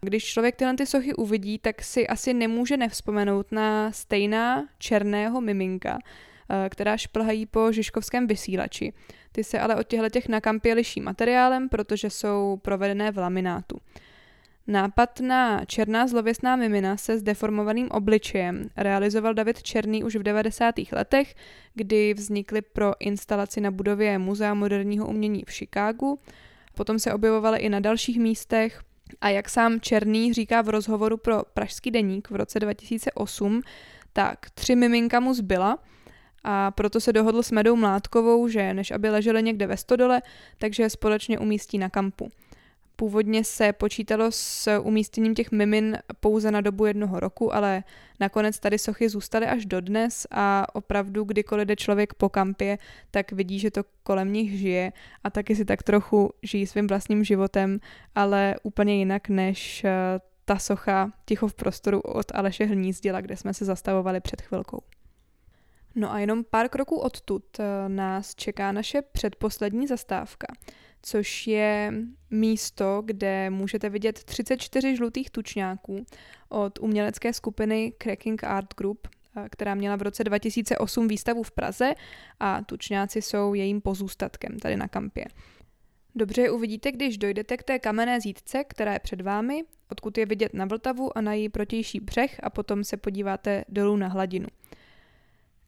Když 0.00 0.24
člověk 0.24 0.56
tyhle 0.56 0.74
ty 0.74 0.86
sochy 0.86 1.14
uvidí, 1.14 1.58
tak 1.58 1.82
si 1.82 2.08
asi 2.08 2.34
nemůže 2.34 2.76
nevzpomenout 2.76 3.52
na 3.52 3.92
stejná 3.92 4.68
černého 4.78 5.40
miminka, 5.40 5.98
eh, 5.98 6.68
která 6.68 6.96
šplhají 6.96 7.46
po 7.46 7.72
žižkovském 7.72 8.26
vysílači. 8.26 8.92
Ty 9.32 9.44
se 9.44 9.60
ale 9.60 9.76
od 9.76 9.86
těchto 9.86 10.08
těch 10.08 10.28
na 10.28 10.40
kampě 10.40 10.74
liší 10.74 11.00
materiálem, 11.00 11.68
protože 11.68 12.10
jsou 12.10 12.58
provedené 12.62 13.10
v 13.12 13.18
laminátu. 13.18 13.80
Nápad 14.68 15.20
na 15.20 15.64
černá 15.64 16.06
zlověstná 16.06 16.56
mimina 16.56 16.96
se 16.96 17.18
s 17.18 17.22
deformovaným 17.22 17.88
obličejem 17.90 18.68
realizoval 18.76 19.34
David 19.34 19.62
Černý 19.62 20.04
už 20.04 20.16
v 20.16 20.22
90. 20.22 20.74
letech, 20.92 21.34
kdy 21.74 22.14
vznikly 22.14 22.62
pro 22.62 22.92
instalaci 23.00 23.60
na 23.60 23.70
budově 23.70 24.18
Muzea 24.18 24.54
moderního 24.54 25.06
umění 25.06 25.44
v 25.46 25.52
Chicagu. 25.52 26.18
Potom 26.74 26.98
se 26.98 27.12
objevovaly 27.12 27.58
i 27.58 27.68
na 27.68 27.80
dalších 27.80 28.18
místech, 28.18 28.80
a 29.20 29.28
jak 29.28 29.48
sám 29.48 29.80
Černý 29.80 30.32
říká 30.32 30.62
v 30.62 30.68
rozhovoru 30.68 31.16
pro 31.16 31.42
Pražský 31.54 31.90
deník 31.90 32.30
v 32.30 32.36
roce 32.36 32.60
2008, 32.60 33.62
tak 34.12 34.50
tři 34.50 34.76
miminka 34.76 35.20
mu 35.20 35.34
zbyla 35.34 35.78
a 36.44 36.70
proto 36.70 37.00
se 37.00 37.12
dohodl 37.12 37.42
s 37.42 37.50
Medou 37.50 37.76
Mládkovou, 37.76 38.48
že 38.48 38.74
než 38.74 38.90
aby 38.90 39.10
leželi 39.10 39.42
někde 39.42 39.66
ve 39.66 39.76
stodole, 39.76 40.22
takže 40.58 40.82
je 40.82 40.90
společně 40.90 41.38
umístí 41.38 41.78
na 41.78 41.90
kampu. 41.90 42.30
Původně 42.98 43.44
se 43.44 43.72
počítalo 43.72 44.26
s 44.30 44.78
umístěním 44.78 45.34
těch 45.34 45.52
mimin 45.52 45.98
pouze 46.20 46.50
na 46.50 46.60
dobu 46.60 46.86
jednoho 46.86 47.20
roku, 47.20 47.54
ale 47.54 47.84
nakonec 48.20 48.58
tady 48.58 48.78
sochy 48.78 49.08
zůstaly 49.08 49.46
až 49.46 49.66
dodnes 49.66 50.26
a 50.30 50.66
opravdu 50.74 51.24
kdykoliv 51.24 51.68
jde 51.68 51.76
člověk 51.76 52.14
po 52.14 52.28
kampě, 52.28 52.78
tak 53.10 53.32
vidí, 53.32 53.58
že 53.58 53.70
to 53.70 53.82
kolem 54.02 54.32
nich 54.32 54.58
žije 54.58 54.92
a 55.24 55.30
taky 55.30 55.56
si 55.56 55.64
tak 55.64 55.82
trochu 55.82 56.30
žijí 56.42 56.66
svým 56.66 56.86
vlastním 56.86 57.24
životem, 57.24 57.80
ale 58.14 58.54
úplně 58.62 58.96
jinak 58.96 59.28
než 59.28 59.84
eh, 59.84 59.90
ta 60.44 60.58
socha 60.58 61.12
ticho 61.24 61.48
v 61.48 61.54
prostoru 61.54 62.00
od 62.00 62.26
Aleše 62.34 62.64
Hnízdila, 62.64 63.20
kde 63.20 63.36
jsme 63.36 63.54
se 63.54 63.64
zastavovali 63.64 64.20
před 64.20 64.42
chvilkou. 64.42 64.82
No 65.94 66.12
a 66.12 66.18
jenom 66.18 66.44
pár 66.44 66.68
kroků 66.68 66.96
odtud 66.96 67.44
eh, 67.60 67.88
nás 67.88 68.34
čeká 68.34 68.72
naše 68.72 69.02
předposlední 69.02 69.86
zastávka– 69.86 70.46
což 71.06 71.46
je 71.46 71.92
místo, 72.30 73.02
kde 73.04 73.50
můžete 73.50 73.90
vidět 73.90 74.24
34 74.24 74.96
žlutých 74.96 75.30
tučňáků 75.30 76.06
od 76.48 76.78
umělecké 76.78 77.32
skupiny 77.32 77.92
Cracking 78.02 78.44
Art 78.44 78.74
Group, 78.76 79.08
eh, 79.36 79.48
která 79.50 79.74
měla 79.74 79.96
v 79.96 80.02
roce 80.02 80.24
2008 80.24 81.08
výstavu 81.08 81.42
v 81.42 81.50
Praze 81.50 81.94
a 82.40 82.62
tučňáci 82.62 83.22
jsou 83.22 83.54
jejím 83.54 83.80
pozůstatkem 83.80 84.58
tady 84.58 84.76
na 84.76 84.88
kampě. 84.88 85.24
Dobře 86.14 86.42
je 86.42 86.50
uvidíte, 86.50 86.92
když 86.92 87.18
dojdete 87.18 87.56
k 87.56 87.62
té 87.62 87.78
kamenné 87.78 88.20
zítce, 88.20 88.64
která 88.64 88.92
je 88.92 88.98
před 88.98 89.20
vámi, 89.20 89.64
odkud 89.90 90.18
je 90.18 90.26
vidět 90.26 90.54
na 90.54 90.64
Vltavu 90.64 91.18
a 91.18 91.20
na 91.20 91.32
její 91.32 91.48
protější 91.48 92.00
břeh 92.00 92.40
a 92.42 92.50
potom 92.50 92.84
se 92.84 92.96
podíváte 92.96 93.64
dolů 93.68 93.96
na 93.96 94.08
hladinu. 94.08 94.46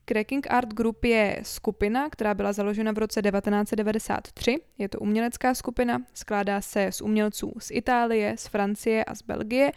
Cracking 0.09 0.47
Art 0.51 0.75
Group 0.75 1.05
je 1.05 1.41
skupina, 1.43 2.11
která 2.11 2.35
byla 2.35 2.53
založena 2.53 2.93
v 2.93 2.99
roce 2.99 3.23
1993. 3.23 4.57
Je 4.79 4.89
to 4.89 4.99
umělecká 4.99 5.55
skupina, 5.55 6.03
skládá 6.15 6.61
se 6.61 6.93
z 6.93 7.01
umělců 7.01 7.53
z 7.59 7.71
Itálie, 7.71 8.37
z 8.37 8.47
Francie 8.47 9.05
a 9.05 9.15
z 9.15 9.23
Belgie 9.23 9.73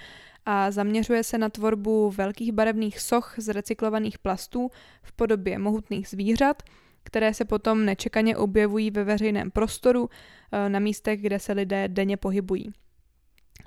a 0.46 0.72
zaměřuje 0.72 1.24
se 1.24 1.38
na 1.38 1.50
tvorbu 1.50 2.12
velkých 2.12 2.52
barevných 2.52 3.00
soch 3.00 3.36
z 3.38 3.48
recyklovaných 3.54 4.20
plastů 4.20 4.70
v 5.04 5.14
podobě 5.14 5.60
mohutných 5.60 6.08
zvířat, 6.08 6.64
které 7.04 7.34
se 7.34 7.46
potom 7.46 7.86
nečekaně 7.86 8.38
objevují 8.38 8.92
ve 8.92 9.04
veřejném 9.04 9.52
prostoru 9.52 10.10
eh, 10.52 10.70
na 10.70 10.80
místech, 10.80 11.22
kde 11.22 11.40
se 11.40 11.54
lidé 11.54 11.88
denně 11.88 12.18
pohybují. 12.18 12.72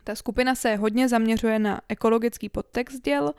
Ta 0.04 0.14
skupina 0.14 0.54
se 0.54 0.76
hodně 0.76 1.08
zaměřuje 1.08 1.58
na 1.58 1.80
ekologický 1.88 2.48
podtext 2.48 3.04
děl, 3.04 3.32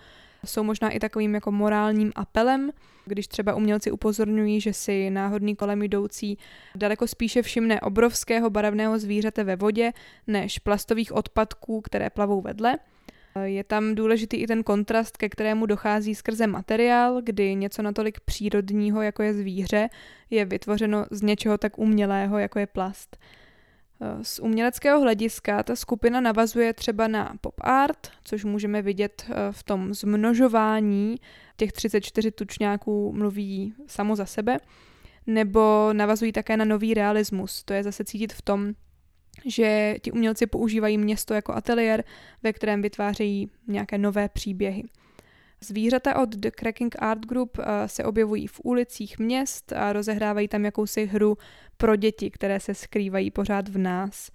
jsou 0.45 0.63
možná 0.63 0.89
i 0.89 0.99
takovým 0.99 1.35
jako 1.35 1.51
morálním 1.51 2.11
apelem, 2.15 2.71
když 3.05 3.27
třeba 3.27 3.55
umělci 3.55 3.91
upozorňují, 3.91 4.61
že 4.61 4.73
si 4.73 5.09
náhodný 5.09 5.55
kolem 5.55 5.81
jdoucí 5.81 6.37
daleko 6.75 7.07
spíše 7.07 7.41
všimne 7.41 7.81
obrovského 7.81 8.49
barevného 8.49 8.99
zvířete 8.99 9.43
ve 9.43 9.55
vodě, 9.55 9.93
než 10.27 10.59
plastových 10.59 11.13
odpadků, 11.13 11.81
které 11.81 12.09
plavou 12.09 12.41
vedle. 12.41 12.77
Je 13.43 13.63
tam 13.63 13.95
důležitý 13.95 14.37
i 14.37 14.47
ten 14.47 14.63
kontrast, 14.63 15.17
ke 15.17 15.29
kterému 15.29 15.65
dochází 15.65 16.15
skrze 16.15 16.47
materiál, 16.47 17.21
kdy 17.21 17.55
něco 17.55 17.81
natolik 17.81 18.19
přírodního, 18.19 19.01
jako 19.01 19.23
je 19.23 19.33
zvíře, 19.33 19.89
je 20.29 20.45
vytvořeno 20.45 21.05
z 21.11 21.21
něčeho 21.21 21.57
tak 21.57 21.79
umělého, 21.79 22.37
jako 22.37 22.59
je 22.59 22.67
plast. 22.67 23.17
Z 24.21 24.39
uměleckého 24.39 25.01
hlediska 25.01 25.63
ta 25.63 25.75
skupina 25.75 26.21
navazuje 26.21 26.73
třeba 26.73 27.07
na 27.07 27.33
pop 27.41 27.55
art, 27.61 28.11
což 28.23 28.43
můžeme 28.43 28.81
vidět 28.81 29.25
eh, 29.29 29.33
v 29.51 29.63
tom 29.63 29.93
zmnožování. 29.93 31.15
Těch 31.57 31.71
34 31.71 32.31
tučňáků 32.31 33.13
mluví 33.13 33.73
samo 33.87 34.15
za 34.15 34.25
sebe. 34.25 34.57
Nebo 35.27 35.89
navazují 35.93 36.31
také 36.31 36.57
na 36.57 36.65
nový 36.65 36.93
realismus. 36.93 37.63
To 37.63 37.73
je 37.73 37.83
zase 37.83 38.03
cítit 38.03 38.33
v 38.33 38.41
tom, 38.41 38.73
že 39.45 39.95
ti 40.01 40.11
umělci 40.11 40.47
používají 40.47 40.97
město 40.97 41.33
jako 41.33 41.53
ateliér, 41.53 42.03
ve 42.43 42.53
kterém 42.53 42.81
vytvářejí 42.81 43.49
nějaké 43.67 43.97
nové 43.97 44.29
příběhy. 44.29 44.83
Zvířata 45.67 46.19
od 46.19 46.29
The 46.29 46.49
Cracking 46.59 46.95
Art 46.99 47.25
Group 47.25 47.57
eh, 47.59 47.87
se 47.87 48.03
objevují 48.03 48.47
v 48.47 48.61
ulicích 48.63 49.19
měst 49.19 49.73
a 49.73 49.93
rozehrávají 49.93 50.47
tam 50.47 50.65
jakousi 50.65 51.05
hru 51.05 51.37
pro 51.77 51.95
děti, 51.95 52.31
které 52.31 52.59
se 52.59 52.73
skrývají 52.73 53.31
pořád 53.31 53.69
v 53.69 53.77
nás. 53.77 54.31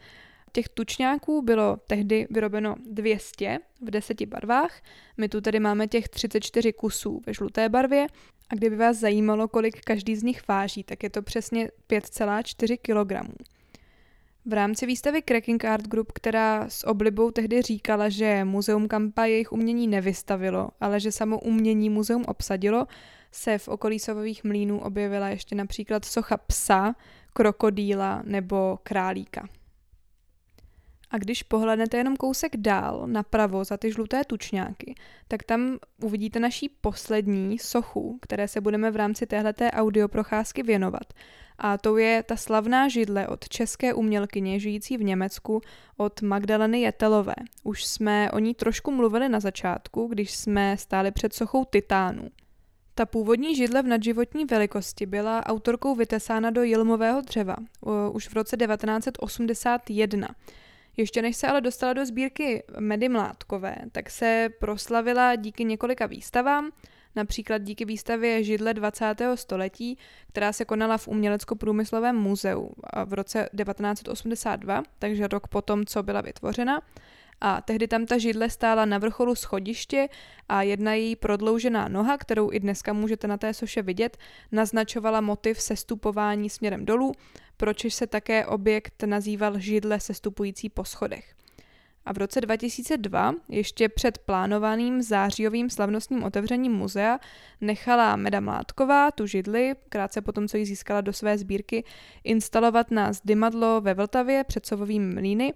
Těch 0.53 0.69
tučňáků 0.69 1.43
bylo 1.43 1.77
tehdy 1.77 2.27
vyrobeno 2.31 2.75
200 2.91 3.59
v 3.83 3.91
deseti 3.91 4.27
barvách. 4.27 4.83
My 5.17 5.29
tu 5.29 5.41
tedy 5.41 5.61
máme 5.61 5.89
těch 5.89 6.09
34 6.09 6.73
kusů 6.73 7.21
ve 7.27 7.35
žluté 7.35 7.69
barvě 7.69 8.07
a 8.49 8.55
kdyby 8.55 8.77
vás 8.77 8.97
zajímalo, 8.97 9.49
kolik 9.49 9.81
každý 9.81 10.17
z 10.17 10.23
nich 10.23 10.49
váží, 10.49 10.85
tak 10.85 11.03
je 11.03 11.11
to 11.11 11.23
přesně 11.23 11.71
5,4 11.89 12.77
kg. 12.77 13.31
V 14.47 14.53
rámci 14.53 14.87
výstavy 14.87 15.23
Cracking 15.23 15.65
Art 15.65 15.89
Group, 15.89 16.13
která 16.13 16.69
s 16.69 16.87
oblibou 16.87 17.31
tehdy 17.31 17.63
říkala, 17.63 18.09
že 18.09 18.45
Muzeum 18.45 18.89
Kampa 18.89 19.25
jejich 19.25 19.53
umění 19.53 19.89
nevystavilo, 19.89 20.69
ale 20.81 21.01
že 21.01 21.13
samo 21.13 21.41
umění 21.41 21.91
muzeum 21.91 22.25
obsadilo, 22.29 22.87
se 23.33 23.59
v 23.59 23.69
okolí 23.69 23.99
Sovových 23.99 24.45
mlínů 24.45 24.81
objevila 24.81 25.29
ještě 25.29 25.55
například 25.55 26.05
socha 26.05 26.37
psa, 26.37 26.95
krokodýla 27.33 28.23
nebo 28.25 28.79
králíka. 28.83 29.49
A 31.11 31.19
když 31.19 31.43
pohlednete 31.43 31.97
jenom 31.97 32.17
kousek 32.17 32.57
dál, 32.57 33.03
napravo 33.07 33.65
za 33.65 33.77
ty 33.77 33.93
žluté 33.93 34.25
tučňáky, 34.25 34.95
tak 35.29 35.43
tam 35.43 35.79
uvidíte 36.03 36.41
naší 36.41 36.69
poslední 36.81 37.59
sochu, 37.59 38.19
které 38.23 38.49
se 38.49 38.61
budeme 38.61 38.91
v 38.91 38.97
rámci 38.97 39.27
téhleté 39.27 39.71
audioprocházky 39.71 40.63
věnovat. 40.63 41.15
A 41.59 41.79
to 41.79 41.97
je 41.97 42.23
ta 42.23 42.37
slavná 42.37 42.89
židle 42.89 43.29
od 43.29 43.49
české 43.49 43.95
umělkyně 43.95 44.61
žijící 44.61 44.97
v 44.97 45.05
Německu 45.05 45.61
od 45.97 46.23
Magdaleny 46.23 46.81
Jetelové. 46.81 47.35
Už 47.63 47.85
jsme 47.85 48.31
o 48.31 48.39
ní 48.39 48.55
trošku 48.55 48.91
mluvili 48.91 49.29
na 49.29 49.41
začátku, 49.41 50.07
když 50.07 50.37
jsme 50.37 50.77
stáli 50.77 51.11
před 51.11 51.35
sochou 51.35 51.65
Titánů. 51.65 52.29
Ta 52.95 53.07
původní 53.07 53.57
židle 53.57 53.83
v 53.83 53.87
nadživotní 53.87 54.45
velikosti 54.45 55.07
byla 55.07 55.47
autorkou 55.47 55.95
vytesána 55.95 56.51
do 56.51 56.63
jilmového 56.63 57.21
dřeva 57.21 57.57
už 58.13 58.29
v 58.29 58.35
roce 58.35 58.57
1981. 58.57 60.29
Ještě 61.01 61.23
než 61.23 61.37
se 61.37 61.47
ale 61.47 61.61
dostala 61.61 61.93
do 61.93 62.07
sbírky 62.07 62.63
Medy 62.79 63.09
Mládkové, 63.09 63.77
tak 63.93 64.11
se 64.11 64.49
proslavila 64.59 65.37
díky 65.37 65.65
několika 65.65 66.07
výstavám, 66.07 66.71
například 67.17 67.59
díky 67.59 67.85
výstavě 67.85 68.45
Židle 68.45 68.75
20. 68.75 69.15
století, 69.35 69.99
která 70.29 70.53
se 70.53 70.65
konala 70.65 70.99
v 70.99 71.09
Umělecko-průmyslovém 71.09 72.17
muzeu 72.17 72.71
v 73.05 73.13
roce 73.13 73.49
1982, 73.57 74.83
takže 74.99 75.29
rok 75.29 75.49
potom, 75.49 75.87
co 75.87 76.03
byla 76.03 76.21
vytvořena. 76.21 76.83
A 77.41 77.61
tehdy 77.61 77.89
tam 77.89 78.07
ta 78.07 78.19
židle 78.19 78.51
stála 78.51 78.85
na 78.85 78.99
vrcholu 78.99 79.35
schodiště 79.35 80.09
a 80.49 80.63
jedna 80.63 80.95
její 80.95 81.17
prodloužená 81.17 81.89
noha, 81.89 82.19
kterou 82.19 82.53
i 82.53 82.61
dneska 82.61 82.93
můžete 82.93 83.29
na 83.29 83.37
té 83.37 83.55
soše 83.55 83.83
vidět, 83.83 84.17
naznačovala 84.53 85.21
motiv 85.21 85.61
sestupování 85.61 86.51
směrem 86.51 86.85
dolů, 86.85 87.13
proč 87.61 87.93
se 87.93 88.07
také 88.07 88.47
objekt 88.47 89.03
nazýval 89.07 89.59
židle 89.59 90.01
sestupující 90.01 90.69
po 90.69 90.85
schodech. 90.85 91.35
A 92.05 92.13
v 92.13 92.19
roce 92.19 92.41
2002, 92.41 93.35
ještě 93.49 93.89
před 93.89 94.19
plánovaným 94.19 95.03
zářijovým 95.03 95.71
slavnostním 95.71 96.23
otevřením 96.23 96.73
muzea, 96.73 97.19
nechala 97.61 98.17
Meda 98.17 98.41
Mládková 98.41 99.11
tu 99.11 99.27
židli, 99.27 99.75
krátce 99.89 100.21
potom, 100.21 100.49
co 100.49 100.57
ji 100.57 100.67
získala 100.67 101.01
do 101.01 101.13
své 101.13 101.39
sbírky, 101.39 101.85
instalovat 102.25 102.91
na 102.91 103.13
zdymadlo 103.13 103.81
ve 103.81 103.95
Vltavě 103.95 104.45
před 104.45 104.67
Sovovým 104.67 105.15
mlíny. 105.15 105.55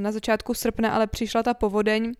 Na 0.00 0.12
začátku 0.12 0.54
srpna 0.54 0.90
ale 0.90 1.06
přišla 1.06 1.42
ta 1.42 1.54
povodeň 1.54 2.12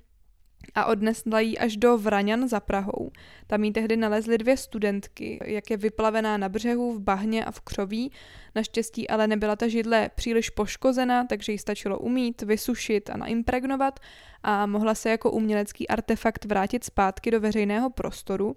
a 0.75 0.85
odnesla 0.85 1.41
ji 1.41 1.59
až 1.59 1.77
do 1.77 1.99
Vraňan 1.99 2.49
za 2.49 2.61
Prahou. 2.61 3.11
Tam 3.47 3.65
jí 3.65 3.73
tehdy 3.73 3.97
nalezly 3.97 4.39
dvě 4.39 4.57
studentky, 4.57 5.39
jak 5.45 5.71
je 5.71 5.77
vyplavená 5.77 6.37
na 6.37 6.49
břehu 6.49 6.93
v 6.93 7.01
bahně 7.01 7.45
a 7.45 7.51
v 7.51 7.61
křoví. 7.61 8.13
Naštěstí 8.55 9.09
ale 9.09 9.27
nebyla 9.27 9.57
ta 9.57 9.69
židle 9.69 10.11
příliš 10.15 10.51
poškozena, 10.51 11.27
takže 11.27 11.53
ji 11.53 11.59
stačilo 11.59 11.99
umít, 11.99 12.43
vysušit 12.43 13.11
a 13.11 13.17
naimpregnovat 13.17 14.01
a 14.43 14.67
mohla 14.67 14.95
se 14.95 15.11
jako 15.11 15.31
umělecký 15.31 15.89
artefakt 15.89 16.45
vrátit 16.45 16.85
zpátky 16.85 17.31
do 17.31 17.41
veřejného 17.41 17.91
prostoru. 17.91 18.55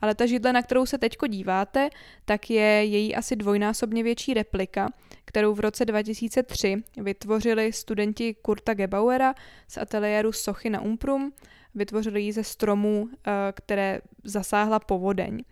Ale 0.00 0.14
ta 0.14 0.26
židle, 0.26 0.52
na 0.52 0.62
kterou 0.62 0.86
se 0.86 0.98
teďko 0.98 1.26
díváte, 1.26 1.90
tak 2.24 2.50
je 2.50 2.84
její 2.84 3.14
asi 3.14 3.36
dvojnásobně 3.36 4.02
větší 4.02 4.34
replika, 4.34 4.88
kterou 5.24 5.54
v 5.54 5.60
roce 5.60 5.84
2003 5.84 6.82
vytvořili 6.96 7.72
studenti 7.72 8.34
Kurta 8.34 8.74
Gebauera 8.74 9.34
z 9.68 9.78
ateliéru 9.78 10.32
Sochy 10.32 10.70
na 10.70 10.80
Umprum. 10.80 11.32
Vytvořili 11.74 12.22
ji 12.22 12.32
ze 12.32 12.44
stromů, 12.44 13.08
eh, 13.08 13.30
které 13.52 14.00
zasáhla 14.24 14.78
povodeň. 14.78 15.42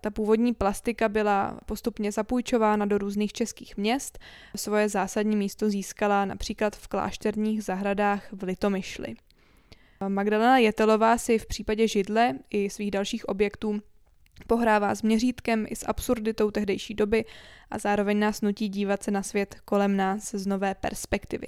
Ta 0.00 0.10
původní 0.10 0.54
plastika 0.54 1.08
byla 1.08 1.60
postupně 1.66 2.12
zapůjčována 2.12 2.86
do 2.86 2.98
různých 2.98 3.32
českých 3.32 3.76
měst. 3.76 4.18
Svoje 4.56 4.88
zásadní 4.88 5.36
místo 5.36 5.70
získala 5.70 6.24
například 6.24 6.76
v 6.76 6.88
klášterních 6.88 7.64
zahradách 7.64 8.32
v 8.32 8.42
Litomyšli. 8.42 9.14
Magdalena 10.08 10.58
Jetelová 10.58 11.18
si 11.18 11.38
v 11.38 11.46
případě 11.46 11.88
židle 11.88 12.34
i 12.50 12.70
svých 12.70 12.90
dalších 12.90 13.28
objektů 13.28 13.82
pohrává 14.46 14.94
s 14.94 15.02
měřítkem 15.02 15.66
i 15.68 15.76
s 15.76 15.88
absurditou 15.88 16.50
tehdejší 16.50 16.94
doby 16.94 17.24
a 17.70 17.78
zároveň 17.78 18.18
nás 18.18 18.40
nutí 18.40 18.68
dívat 18.68 19.02
se 19.02 19.10
na 19.10 19.22
svět 19.22 19.56
kolem 19.64 19.96
nás 19.96 20.30
z 20.34 20.46
nové 20.46 20.74
perspektivy. 20.74 21.46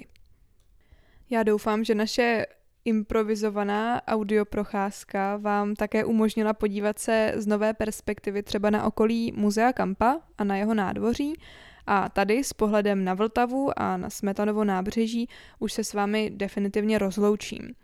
Já 1.29 1.43
doufám, 1.43 1.83
že 1.83 1.95
naše 1.95 2.45
improvizovaná 2.85 4.07
audioprocházka 4.07 5.37
vám 5.37 5.75
také 5.75 6.05
umožnila 6.05 6.53
podívat 6.53 6.99
se 6.99 7.33
z 7.35 7.47
nové 7.47 7.73
perspektivy 7.73 8.43
třeba 8.43 8.69
na 8.69 8.83
okolí 8.83 9.31
Muzea 9.35 9.73
Kampa 9.73 10.19
a 10.37 10.43
na 10.43 10.57
jeho 10.57 10.73
nádvoří 10.73 11.33
a 11.87 12.09
tady 12.09 12.43
s 12.43 12.53
pohledem 12.53 13.03
na 13.03 13.13
Vltavu 13.13 13.79
a 13.79 13.97
na 13.97 14.09
Smetanovo 14.09 14.63
nábřeží 14.63 15.29
už 15.59 15.73
se 15.73 15.83
s 15.83 15.93
vámi 15.93 16.31
definitivně 16.35 16.97
rozloučím. 16.97 17.75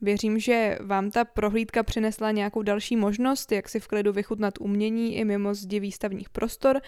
Věřím, 0.00 0.38
že 0.38 0.78
vám 0.80 1.10
ta 1.10 1.24
prohlídka 1.24 1.82
přinesla 1.82 2.30
nějakou 2.30 2.62
další 2.62 2.96
možnost, 2.96 3.52
jak 3.52 3.68
si 3.68 3.80
v 3.80 3.88
klidu 3.88 4.12
vychutnat 4.12 4.54
umění 4.60 5.16
i 5.16 5.24
mimo 5.24 5.54
zdi 5.54 5.80
výstavních 5.80 6.30
prostor, 6.30 6.80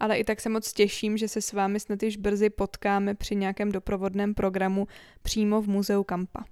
ale 0.00 0.18
i 0.18 0.24
tak 0.24 0.40
se 0.40 0.48
moc 0.48 0.72
těším, 0.72 1.16
že 1.16 1.28
se 1.28 1.40
s 1.40 1.52
vámi 1.52 1.80
snad 1.80 2.02
již 2.02 2.16
brzy 2.16 2.50
potkáme 2.50 3.14
při 3.14 3.36
nějakém 3.36 3.72
doprovodném 3.72 4.34
programu 4.34 4.88
přímo 5.22 5.62
v 5.62 5.68
muzeu 5.68 6.04
Kampa. 6.04 6.44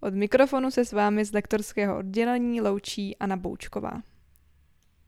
Od 0.00 0.14
mikrofonu 0.14 0.70
se 0.70 0.84
s 0.84 0.92
vámi 0.92 1.24
z 1.24 1.32
lektorského 1.32 1.98
oddělení 1.98 2.60
loučí 2.60 3.16
Anna 3.16 3.36
Boučková. 3.36 4.02